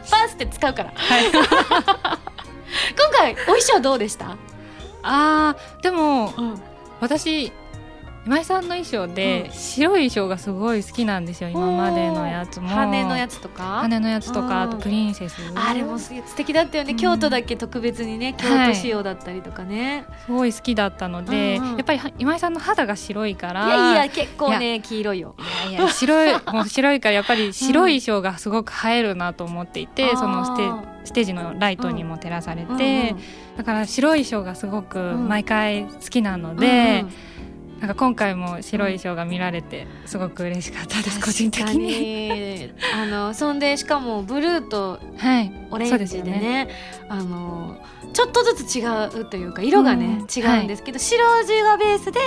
[0.09, 1.43] パスって使うから、はい、今
[3.11, 4.37] 回お衣装どうでした？
[5.03, 6.61] あーでも、うん、
[6.99, 7.51] 私
[8.29, 9.51] 今井さんの衣装で、うん。
[9.51, 12.67] 白い衣装がすごい好きなんですよ今までのやつも。
[12.67, 13.79] 羽のやつとか？
[13.81, 14.69] 羽のやつとかあうん。
[14.69, 15.41] とプリンセス。
[15.55, 16.97] あれもす素敵だったよね、うん。
[16.97, 21.77] 京都だけ特別にね京都仕様だったりとかね、すごい好きだったので、うんうん。
[21.77, 25.35] やっぱりは今井さんの肌が白いからいやいや結構ね黄色いよ。
[25.67, 30.69] いやいや白い もう白いからやっぱり白い衣装がすごく映えるなと思っていて、うんそのステ
[31.05, 33.17] ステージのライトにも照らされて、うんうん
[33.57, 35.27] だから白い衣装がすごくん。
[35.27, 37.28] 毎回好きなのうんで、うん
[37.79, 41.77] なんか今回も白い衣装が見られてすごく嬉しかったです個人的に。
[41.77, 42.73] に。
[42.93, 46.69] あのそんでしかもブルーとはい、オレンそうですよジでね。
[47.07, 47.77] あの
[48.11, 48.85] ちょっとずつ違
[49.21, 50.43] うというか色がね、うん。
[50.43, 52.19] 違うんですけど、白地がベースで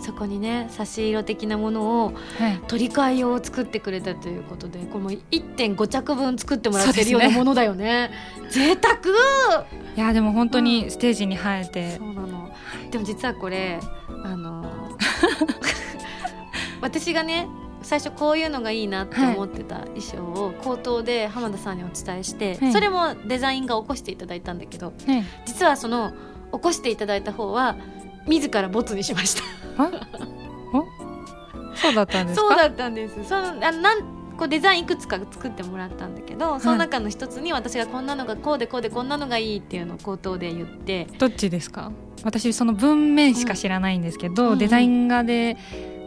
[0.00, 8.10] そこにね差し色的なものをはい、取り替え用を作ってくれたということでこれも1.5着分作ってもらってるようなものだよね。
[8.48, 9.66] 贅沢！
[9.96, 12.50] いやでも本当にステージに映えて、そうなの。
[12.90, 13.80] でも実はこれ
[14.24, 14.83] あの
[16.80, 17.48] 私がね
[17.82, 22.72] 最初こういうのがいいなって思ってた衣装を口頭で浜田さんにお伝えして、はい。
[22.72, 26.12] それもデザインが起こしていただいたんだけどね、実はその
[26.52, 27.76] 起こしていただいた方は
[28.26, 29.42] 自らボツにしました。
[31.74, 32.48] そうだったんですか？
[32.48, 33.22] そうだったんです。
[33.24, 34.00] そのあなん
[34.38, 41.92] こうデザインいくつか作ってもらったんだけどその中の一つに私がこんなのがこうでこうでこんなのがいいっていうのを口頭で言ってどっちですか？
[42.24, 44.58] 私その文面しか知らないんですけど、うん。
[44.58, 45.56] デザイン画で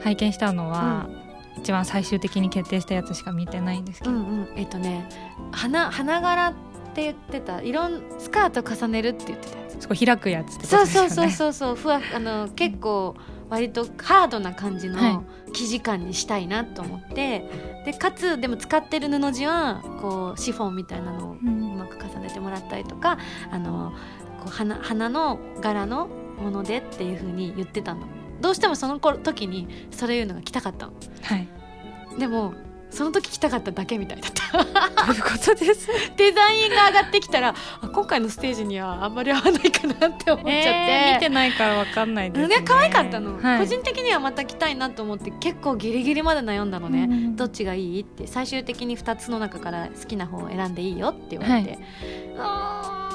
[0.02, 1.08] 拝見したのは、
[1.58, 4.48] 一番最終的に決定したやつしか見てないんですけど、うんうん。
[4.56, 5.08] えっとね
[5.52, 6.54] 花花柄っ
[6.94, 7.62] て言ってた。
[7.62, 9.82] いろんスカート重ねるって言ってたやつ。
[9.82, 11.10] すごい開くやつってことそうですよね。
[11.10, 13.16] そうそうそうそうふわあの結構
[13.50, 17.50] 割とハードな感じはの生地感にしたいなと思って、
[17.86, 23.18] でかつでも使ってる布地はこうシフォンみたいなのをううんまく重ねてもらったりとか
[23.50, 23.94] あの
[24.38, 28.02] こう花花の柄のものでっていう風に言ってたの。
[28.42, 30.94] どうしてもその頃時にそういうのが着たかったの。
[31.24, 31.48] はい。
[32.20, 32.54] でも
[32.90, 34.48] その時着たかっただけみたいだった。
[35.06, 35.90] ということです？
[36.16, 42.58] デザインが上がってきたらあ今回のステージにはあんまり合わないかなって思っちゃって、えー見てないからわかんないですね。
[42.60, 43.60] ね可愛かったの、はい。
[43.60, 48.02] 個人的にはまた着たいなと思って結構ギリギリまで悩んだのね、うんどっちがいい？
[48.02, 48.26] って。
[48.26, 51.80] 最終的に2つの中から好きな方を選んでいいよって言われて、
[52.38, 53.07] あー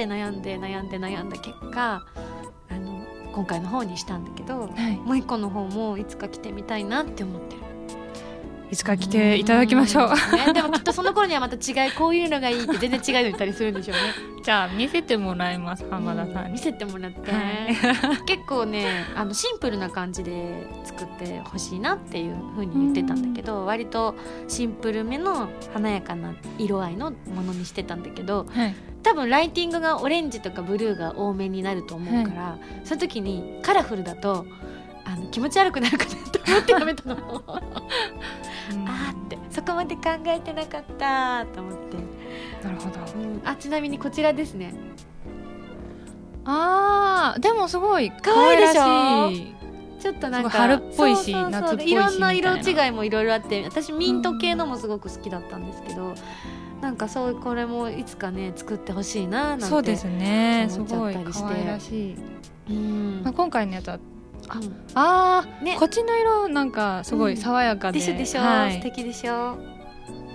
[0.00, 2.02] って悩んで悩んで悩んだ結果
[2.70, 7.60] あの今回の方にしたんだけどはい、もう一個の方もいつか着てみたいなって思ってる。
[8.70, 10.10] いつか来ていただきましょう。
[10.46, 14.02] ね、でもきっとその頃にはまた違いこういうのがいいって全然違うの言ったりするんでしょうね。
[14.44, 24.14] じゃあ見せてもらいます浜田さんに、見せてもらって、は 結構ねあのシンプルな感じで作ってほしいなっていう風に言ってたんだけど、割と
[24.46, 28.74] シンプルめの華やかな色合いのものにしてたんだけどはい
[29.10, 34.46] 多分ライティングがオレンジとかブルーが多めになると思うから、その時にカラフルだと
[35.04, 37.16] あの気持ち悪くなるかなと思ってやめたの。
[37.50, 37.60] あ
[38.72, 41.96] うんーってそこまで考えてなかったと思って、
[42.64, 43.00] なるほど。
[43.20, 43.42] うん。
[43.44, 44.74] あちなみにこちらですね。
[46.44, 49.54] あーでもすごい可愛いでしょ可愛らしい。
[50.00, 56.14] ちょっとなんか春っぽいし夏っぽいしいろんな色違いもいろいろあって私ミント系のもすごく好きだったんですけど、
[56.80, 60.66] なんかそうこれもいつかね作ってほしいななんてそうですね。
[60.68, 61.42] す思っちゃごいったりして。
[61.42, 62.16] 可愛らしい、
[62.70, 63.22] うん。
[63.22, 63.98] まあ、今回のやつは
[64.48, 65.76] ああー、ね。
[65.78, 68.74] こっちの色なんかすごい爽やかで、でしょでしょ、はい。
[68.74, 69.58] 素敵でしょ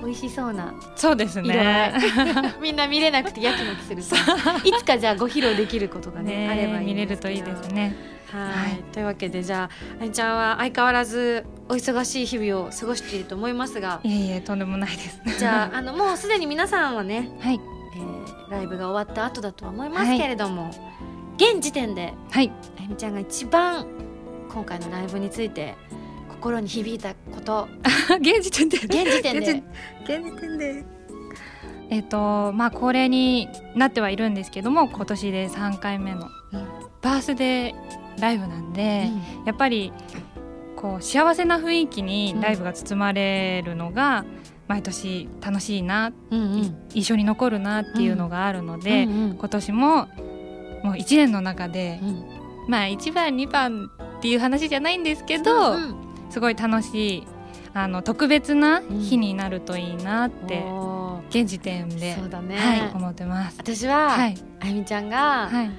[0.03, 0.73] 美味しそうな。
[0.95, 1.93] そうですね。
[2.62, 4.15] みんな見れなくてやきもきすると
[4.67, 7.95] いつかじゃあご披露できることがねねあればいい見れるといいですね
[8.31, 8.83] はい、はい。
[8.91, 13.99] というわけでじゃああいちゃんは相変わらずお忙しい日々を過ごしていると思いますが。
[14.03, 15.21] いえいえとんでもないです。
[15.39, 17.59] じゃああのもうすでに皆さんはね、はい。
[17.95, 20.69] えーライブが終わった後だとは思いますけれども、
[21.38, 22.51] 現時点ではい。
[22.77, 23.88] あゆみちゃんが一番
[24.49, 25.75] 今回のライブについて
[26.29, 27.67] 心に響いたこと。
[28.19, 28.77] 現時点で。
[28.77, 29.63] 現時点で。
[30.03, 30.85] 現時点で。
[31.89, 36.65] えっ、とまあ恒例になってはいるんですけども今年で3回目のうん。
[37.01, 37.85] バースデー
[38.19, 39.10] ライブなんで、
[39.45, 39.91] やっぱり
[40.75, 44.25] こう幸せな雰囲気にライブが包まれるのが
[44.67, 46.88] 毎年楽しいな、うんうん。
[46.93, 49.38] 印象に残るなっていうのがあるので、うんうん。
[49.38, 49.95] 今年も
[50.84, 52.25] もう1年の中で、うん。
[52.67, 57.28] まあ1番2番っていう話じゃないんですけど、うんすごい楽しい
[57.73, 60.66] あの特別な日になるといいなって、
[61.30, 63.57] 現時点で、そうだね、はい、思ってます。
[63.59, 65.70] 私は、はい、あゆみちゃんが、はい、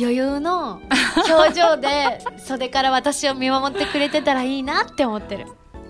[0.00, 0.80] 余裕の
[1.28, 5.46] 表情で袖から私を見守ってくれてたらいいなって思ってる。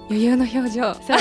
[0.08, 0.94] 余裕の表情。
[0.94, 1.16] そう。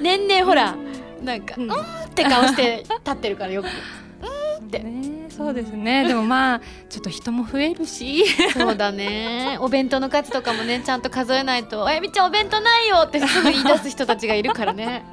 [0.00, 0.76] 年々ほら
[1.22, 1.76] なんか、ううんん、っ
[2.14, 3.66] て顔して立ってるからよく。
[3.66, 6.06] うんっって、ねそうですね。
[6.06, 8.24] でもまあちょっと人も増えるし。
[8.52, 9.58] そうだね。
[9.60, 15.04] お弁当の数とかもねちゃんと数えないと「あやみちゃんお弁当ないよ」ってすぐ言い出す人たちがいるからね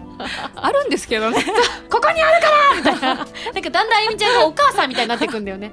[0.55, 1.43] あるんですけどね。
[1.89, 2.49] ここにあるか
[2.84, 3.15] らみたいな。
[3.15, 5.72] なんかだんだんあゆみちゃんがお母さんみたいになってくんだよね。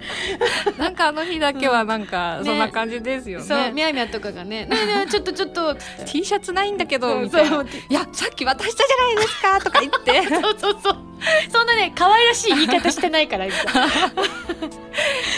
[0.77, 5.77] なんかあの日だけはなんかそんな感じですよね,、そうみやみやとかがね「ねえねえちょっとちょっと」
[6.07, 7.63] T シャツないんだけどみたいな。
[7.63, 10.29] いやさっき渡したじゃないですかとか言って。
[10.43, 10.97] そうそうそう。
[11.51, 13.51] そんなね可愛らしい言い方してないから い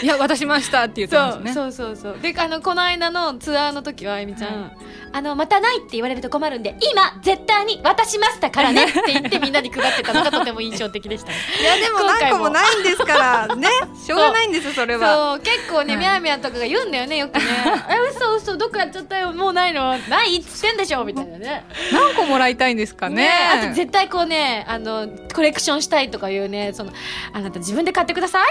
[0.03, 1.53] や渡しましたって言ってますね。
[1.53, 2.21] そうそうそうそう。
[2.21, 4.71] であのこの間のツアーの時はあゆみちゃん、
[5.13, 11.35] あのまたないって言われると困るんで今絶対に渡しましたからねって言ってみんなに配ってたのがとても印象的でしたね。
[11.61, 13.67] いやでも何個もないんですからね？
[14.05, 15.13] しょうがないんですそれは。
[15.13, 17.41] そう結構ね、はいみやみやとかが言うんだよねよくね
[17.89, 19.97] 「え嘘嘘どっかやっちゃったよもうないの？
[20.09, 21.65] ないっつってんでしょ」みたいなね。
[21.91, 23.29] 何個もらいたいんですかね？
[23.63, 26.91] あと絶対こうねあのコレクションしたいとかいうねその
[27.33, 28.47] あなた自分で買ってください？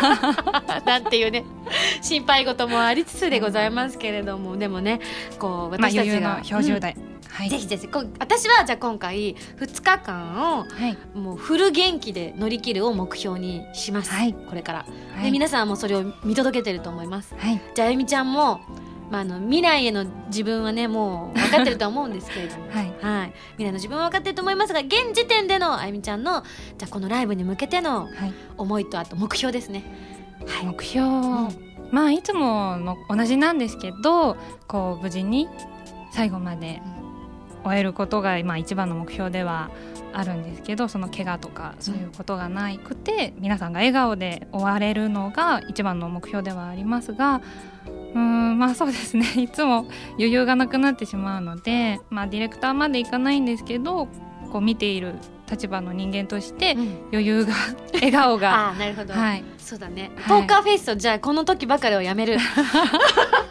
[0.86, 1.44] なんていうね
[2.02, 5.00] 心配事もありつつでございますけれどもでもね
[5.38, 6.96] こうまあ私たちが、余裕の表情台、
[7.28, 7.50] はい。
[7.50, 11.18] ぜひぜひ私はじゃあ今回2日間をはい。
[11.18, 14.34] もうフル元気で乗り切るを目標にします、はい。
[14.34, 14.78] これから、
[15.14, 15.24] はい。
[15.24, 17.34] で皆さんはもうそれを見届けてると思います。
[17.36, 17.60] はい。
[17.74, 18.60] じゃああゆみちゃんも、
[19.10, 22.68] まあ、あの未来への自分はねもう分かってるとは思うんですけれども。
[22.72, 22.92] はい。
[23.00, 26.42] はい、未来の自分は分かってると思いますが現時点でのあゆみちゃんの
[26.78, 28.10] じゃあこのライブに向けてのはい
[28.56, 29.84] 思いとあと目標ですね。
[30.64, 31.06] 目標、
[31.90, 35.48] まあいつもの同じなんですけどこう無事に
[36.12, 36.80] 最後まで
[37.64, 39.70] 終えることが、まあ、一番の目標では
[40.12, 47.42] あるんですけどその怪我とかそういうことがなくて、皆さんが笑顔で終われるのが一番の目標ではありますが
[47.86, 49.26] うーんまあそうですね。
[49.40, 54.08] いつも余裕がなくなってしまうので、まあ、ディレクターまでいかないんですけど
[54.52, 55.14] こう見ている
[55.48, 56.98] 立場の人間としてうん。
[57.12, 57.54] 余裕が
[57.94, 58.68] 笑顔が。
[58.68, 60.40] ああなるほど、はい、そうだね、はい。
[60.40, 62.36] ポーカーフェイスをじゃあこの時ばかりはやめる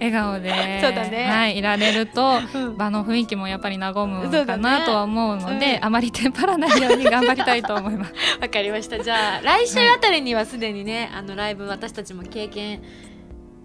[0.00, 1.26] 笑顔で ね。
[1.30, 2.76] はい、いられるとうん。
[2.76, 5.84] 場の雰囲気もやっぱり和むかなとは思うのでうん。
[5.84, 8.14] あまりテンパらないように頑張りたいと思います。
[8.40, 8.98] わかりました。
[8.98, 12.82] じゃあ来週あたりにはすでにね、あのライブ私たちも経験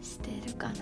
[0.01, 0.73] してるかな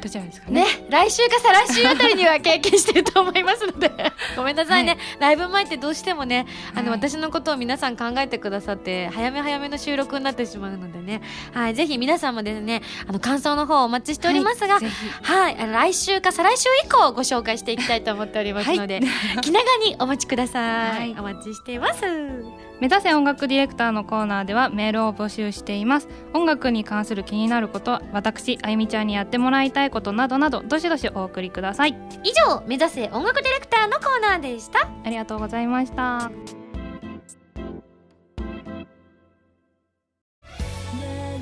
[0.00, 0.64] どちらですかね。
[0.64, 3.90] ね来週か再来週あたりには経験してると思いますので。
[4.36, 4.98] ごめんなさいね、はい。
[5.20, 7.00] ライブ前ってどうしてもねあの、はい。
[7.00, 11.22] 私のことを皆さん考えてくださって早め早めの収録になってしまうのでね。
[11.52, 14.78] はいぜひ皆さんもですねあの感想の方お待ちしておりますが、
[15.22, 19.00] はい、あの来週か再来週以降ご紹介していきたいと思っておりますので、
[19.42, 21.14] 気長にお待ちください。
[21.18, 26.08] お待ちしています目指せ音楽ディレクターのコーナーではメールを募集しています。
[26.32, 31.90] 音楽に関する気になること私あゆみちゃんにやってもらいたいことなどなどどしどしお送りください。
[32.24, 34.88] 以上目指せ音楽ディレクターのコーナーでした。
[35.04, 36.30] ありがとうございました。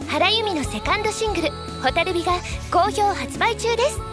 [0.09, 1.51] 原由美のセカンドシングル
[1.84, 2.32] 「ホタルビ」が
[2.72, 4.07] 好評発売中です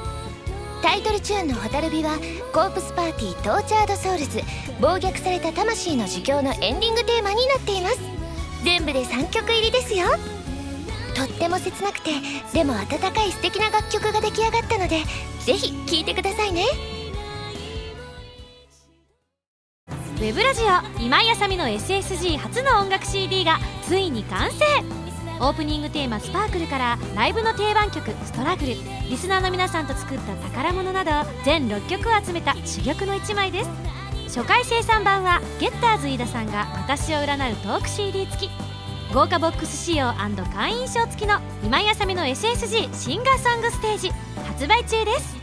[0.82, 2.18] タイトルチューンの「ホタルビ」は
[2.54, 4.42] Corpse Party Tortured Souls
[4.80, 8.00] 暴虐された魂の呪叫のエンディングテーマになっています。
[8.64, 10.08] 全部で3曲入りですよ。
[11.16, 12.12] とっても切なくて
[12.54, 15.04] でも温かい素敵な楽曲が出来上がったので
[15.40, 16.66] ぜひ聴いてくださいね。
[19.88, 24.66] ウェブラジオ今井あさみの SSG 初の音楽 CD がついに完成。
[25.40, 28.76] オープニングテーマ「スパークルからライブの定番曲「ストラグル」
[29.10, 31.12] リスナーの皆さんと作った宝物など
[31.44, 33.70] 全6曲を集めた珠玉の1枚です。
[34.26, 38.50] 初回生産版はゲッターズ飯田さんが私を占うトーク CD 付き。
[39.14, 40.14] 豪華ボックス仕様
[40.54, 44.10] 会員証付きの今井あさみの SSG シンガーソングステージ
[44.48, 45.36] 発売中です。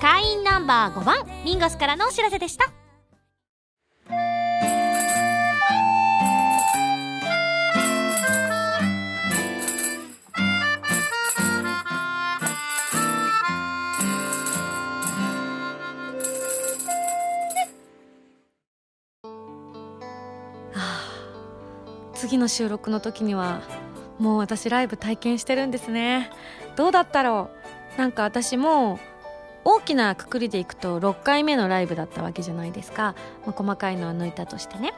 [0.00, 2.83] 会員ナンバー5番ミンゴスからのお知らせでした。
[22.34, 23.62] 次の収録の時には
[24.18, 26.30] もう私ライブ体験してるんですね。
[26.74, 27.50] どうだったろ
[27.94, 27.98] う？
[27.98, 28.98] なんか私も
[29.62, 33.14] 大きなくくりでいくと6回目のライブだったわけじゃないですか、
[33.46, 34.94] まあ、細かいのは抜いたとしてね。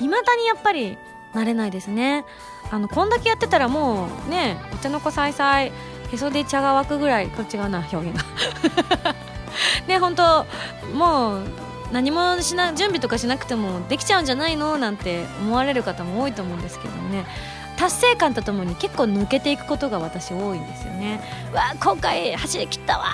[0.00, 0.98] いまだにやっぱり
[1.34, 2.24] 慣れないですね。
[2.72, 5.70] あのこんだけやってたらもうねお茶の子さいさい
[6.10, 9.14] へそで茶が湧くぐらいこれ違うな表現が。
[9.86, 10.44] ね本当
[10.92, 11.42] もう
[11.92, 14.78] 何もしな準備とかしなくてもできちゃうんじゃないの？
[14.78, 17.26] なんて思われる方も多いと思うんですけどね。
[17.82, 21.20] 達成感とともに結構抜けていくことが私多いんですよね。
[21.52, 23.04] わ今回走り切ったわ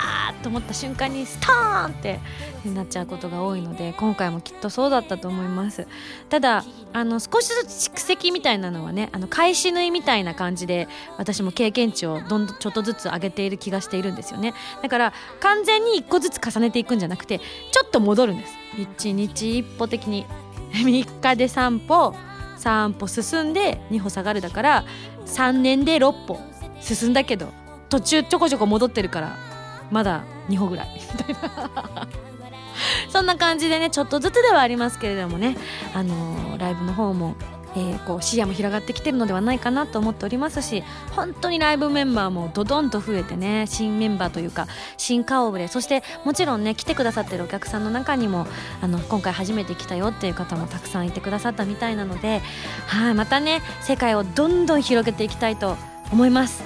[0.43, 2.19] と思った瞬間にストーンって
[2.75, 5.87] なっちゃうことが多いので今回もきっとそうだったと思います。
[6.29, 6.63] ただ
[6.93, 14.53] あの少しずつ蓄積みたいなのはねあの返し縫いみたいな感じで私も経験値をどんどんちょっとずつ上げている気がしているんですよね。
[14.83, 18.53] だから完全に1個ずつ重ねていくんじゃなくてちょっと戻るんです。
[18.75, 20.27] 1日1歩的に。
[20.71, 22.28] 3日で3歩。
[22.59, 24.85] 3歩進んで2歩下がるだから
[25.25, 26.39] 3年で6歩
[26.81, 27.49] 進んだけど
[27.89, 29.37] 途中ちょこちょこ戻ってるから
[29.91, 30.87] まだ2歩ぐらい。
[30.93, 32.07] みたいな。
[33.09, 35.57] そんな感じでねちょっとずつではありますけれどもね
[35.93, 37.35] あのーライブの方も
[37.79, 40.83] えーこう視野も広がってきてるのではないかなと思っておりますし
[41.15, 44.67] 本当にライブメンバーもどどんと増えてね新メンバーというか
[44.97, 48.47] 新顔ぶれそしてもちろんね来てくださってるお客さんの中にも
[48.81, 52.41] あの今回初めて来たよっていう方もたくさんいてくださったみたいなので
[52.87, 55.77] はいまたね世界をどんどん広げていきたいと
[56.11, 56.63] 思います。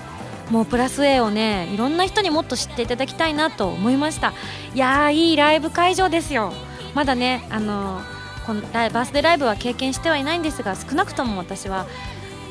[0.52, 4.34] もうプラス A をねいろんな人にもっと知っていただきたいなと思いました
[4.76, 6.52] いやーいいライブ会場ですよ
[6.94, 8.02] まだねあの
[8.46, 11.86] このライバースデーライブは経験してはいないんですが少なくとも私は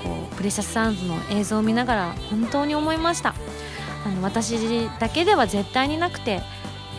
[0.02, 3.34] こうプレシャスサウンズの映像を見ながら本当に思いました。
[4.04, 6.42] あの私だけでは絶対になくて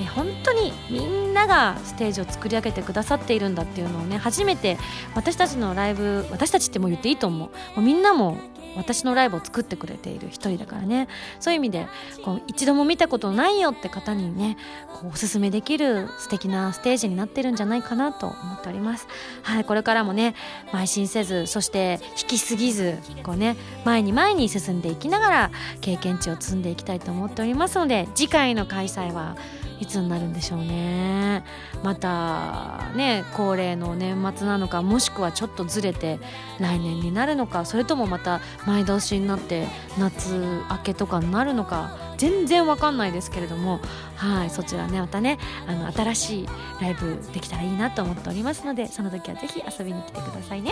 [0.02, 4.78] え本当にみんながステージを作り上げてくださっているんだっていうのをね初めて
[5.16, 7.50] 私たちのライブ私たちってもう言っていいと思う。
[7.50, 8.38] もうみんなも
[8.76, 11.07] 私のライブを作ってくれている一人だからね。
[11.39, 11.88] そういう意味で
[12.24, 14.57] こう一度も見たことないよって方にね
[14.93, 19.07] こうおすすめできる素敵なステージになってるんじゃないかなと思っております。
[19.41, 20.36] はいこれからもね
[20.71, 23.55] 邁進せずそして引きすぎずこうね
[23.86, 25.51] 前に前に進んでいきながら
[25.82, 29.36] 経験値を積んでいきたいと思っておりますので次回の開催は
[29.80, 31.43] いつになるんでしょうね。
[31.84, 36.19] またね恒例の年末なのかもしくはちょっとずれて
[36.59, 39.67] 来年になるのかそれともまた前倒しになって
[39.97, 40.34] 夏
[40.69, 43.82] 明けとかになるのか全然わかんないですけれども
[44.15, 46.49] はいそちらねまたねあの新しい
[46.80, 50.71] ライブできたらいいなと思っておりますのでその時はぜひ遊びに来てくださいね。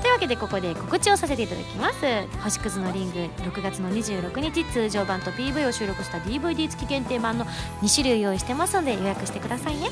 [0.00, 1.98] というわけでここで告知をさせていただきます。
[2.42, 7.44] 星屑のリング6月の26日通常版と PV を収録した DVD 付き限定版の
[7.82, 9.90] 2種類用意してますので予約してくださいね。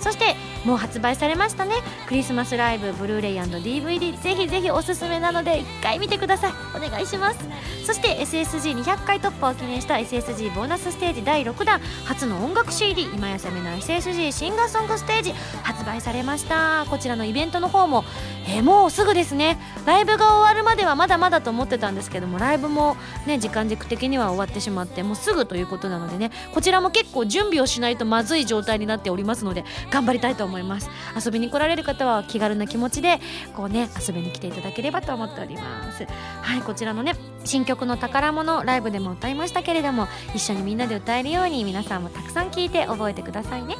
[0.00, 1.74] そしてもう発売されましたね。
[2.06, 6.52] クリスマスライブブルーレイ &DVD ぜひぜひおすすめなので1回見てください。
[6.76, 7.38] お願いします。
[7.86, 16.86] そして SSG200 回突破を記念した SSG ボーナスステージ第6弾初の音楽 CD 今やさめの SSG シンガーソングステージ発売されました。
[16.88, 18.04] こちらのイベントの方も、
[18.48, 19.58] えーもうすぐですね。
[19.86, 30.88] ライブが終わるまではまだまだと思ってたんですけどもライブもね時間軸的には終わってしまってもうすぐということなのでねこちらも結構準備をしないとまずい状態になっておりますので頑張りたいと思います。
[31.24, 33.20] 遊びに来られる方は気軽な気持ちで
[33.54, 36.06] こうね遊びに来ていただければと思っております。
[36.42, 43.76] はいこちらのね新曲の宝物ライブでも歌いましたけれども一緒にみんなで歌えるように皆さんもたくさん聞いて覚えてくださいね。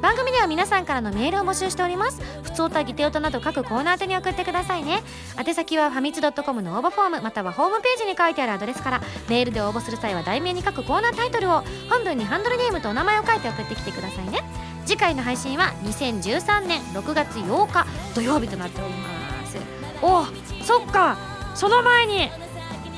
[0.00, 2.20] 番組では皆さんからのメールを募集しております。
[2.42, 5.02] 普通歌ギテオタなど各コーナー宛てに送ってくださいね。
[5.38, 14.42] 宛先はファミツドットコムの応募フォームまたはホームページに書いてあるアドレスからメールで応募する際は題名に書くコーナータイトルを本文にハンドルネームとお名前を書いて送ってきてくださいね。
[14.84, 19.56] 次回の配信は2013年6月8日土曜日となっております。
[20.02, 20.24] お
[20.64, 21.16] そっか。
[21.54, 22.28] その前に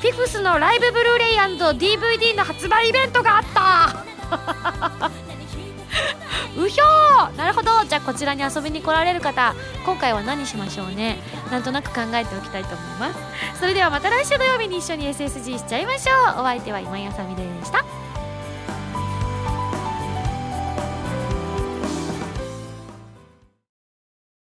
[0.01, 5.11] フィフスのライブブルーレイ &DVD の発売イベントがあった。
[6.57, 7.37] うひょー。
[7.37, 7.83] なるほど。
[7.85, 11.19] じゃあこちらに遊びに来られる方今回は何しましょうね。
[11.51, 13.19] なんとなく考えておきたいと思います。
[13.59, 16.41] それではまた来週土曜日に一緒に SSG しちゃいましょう。
[16.41, 18.06] お相手は今井あさみでした。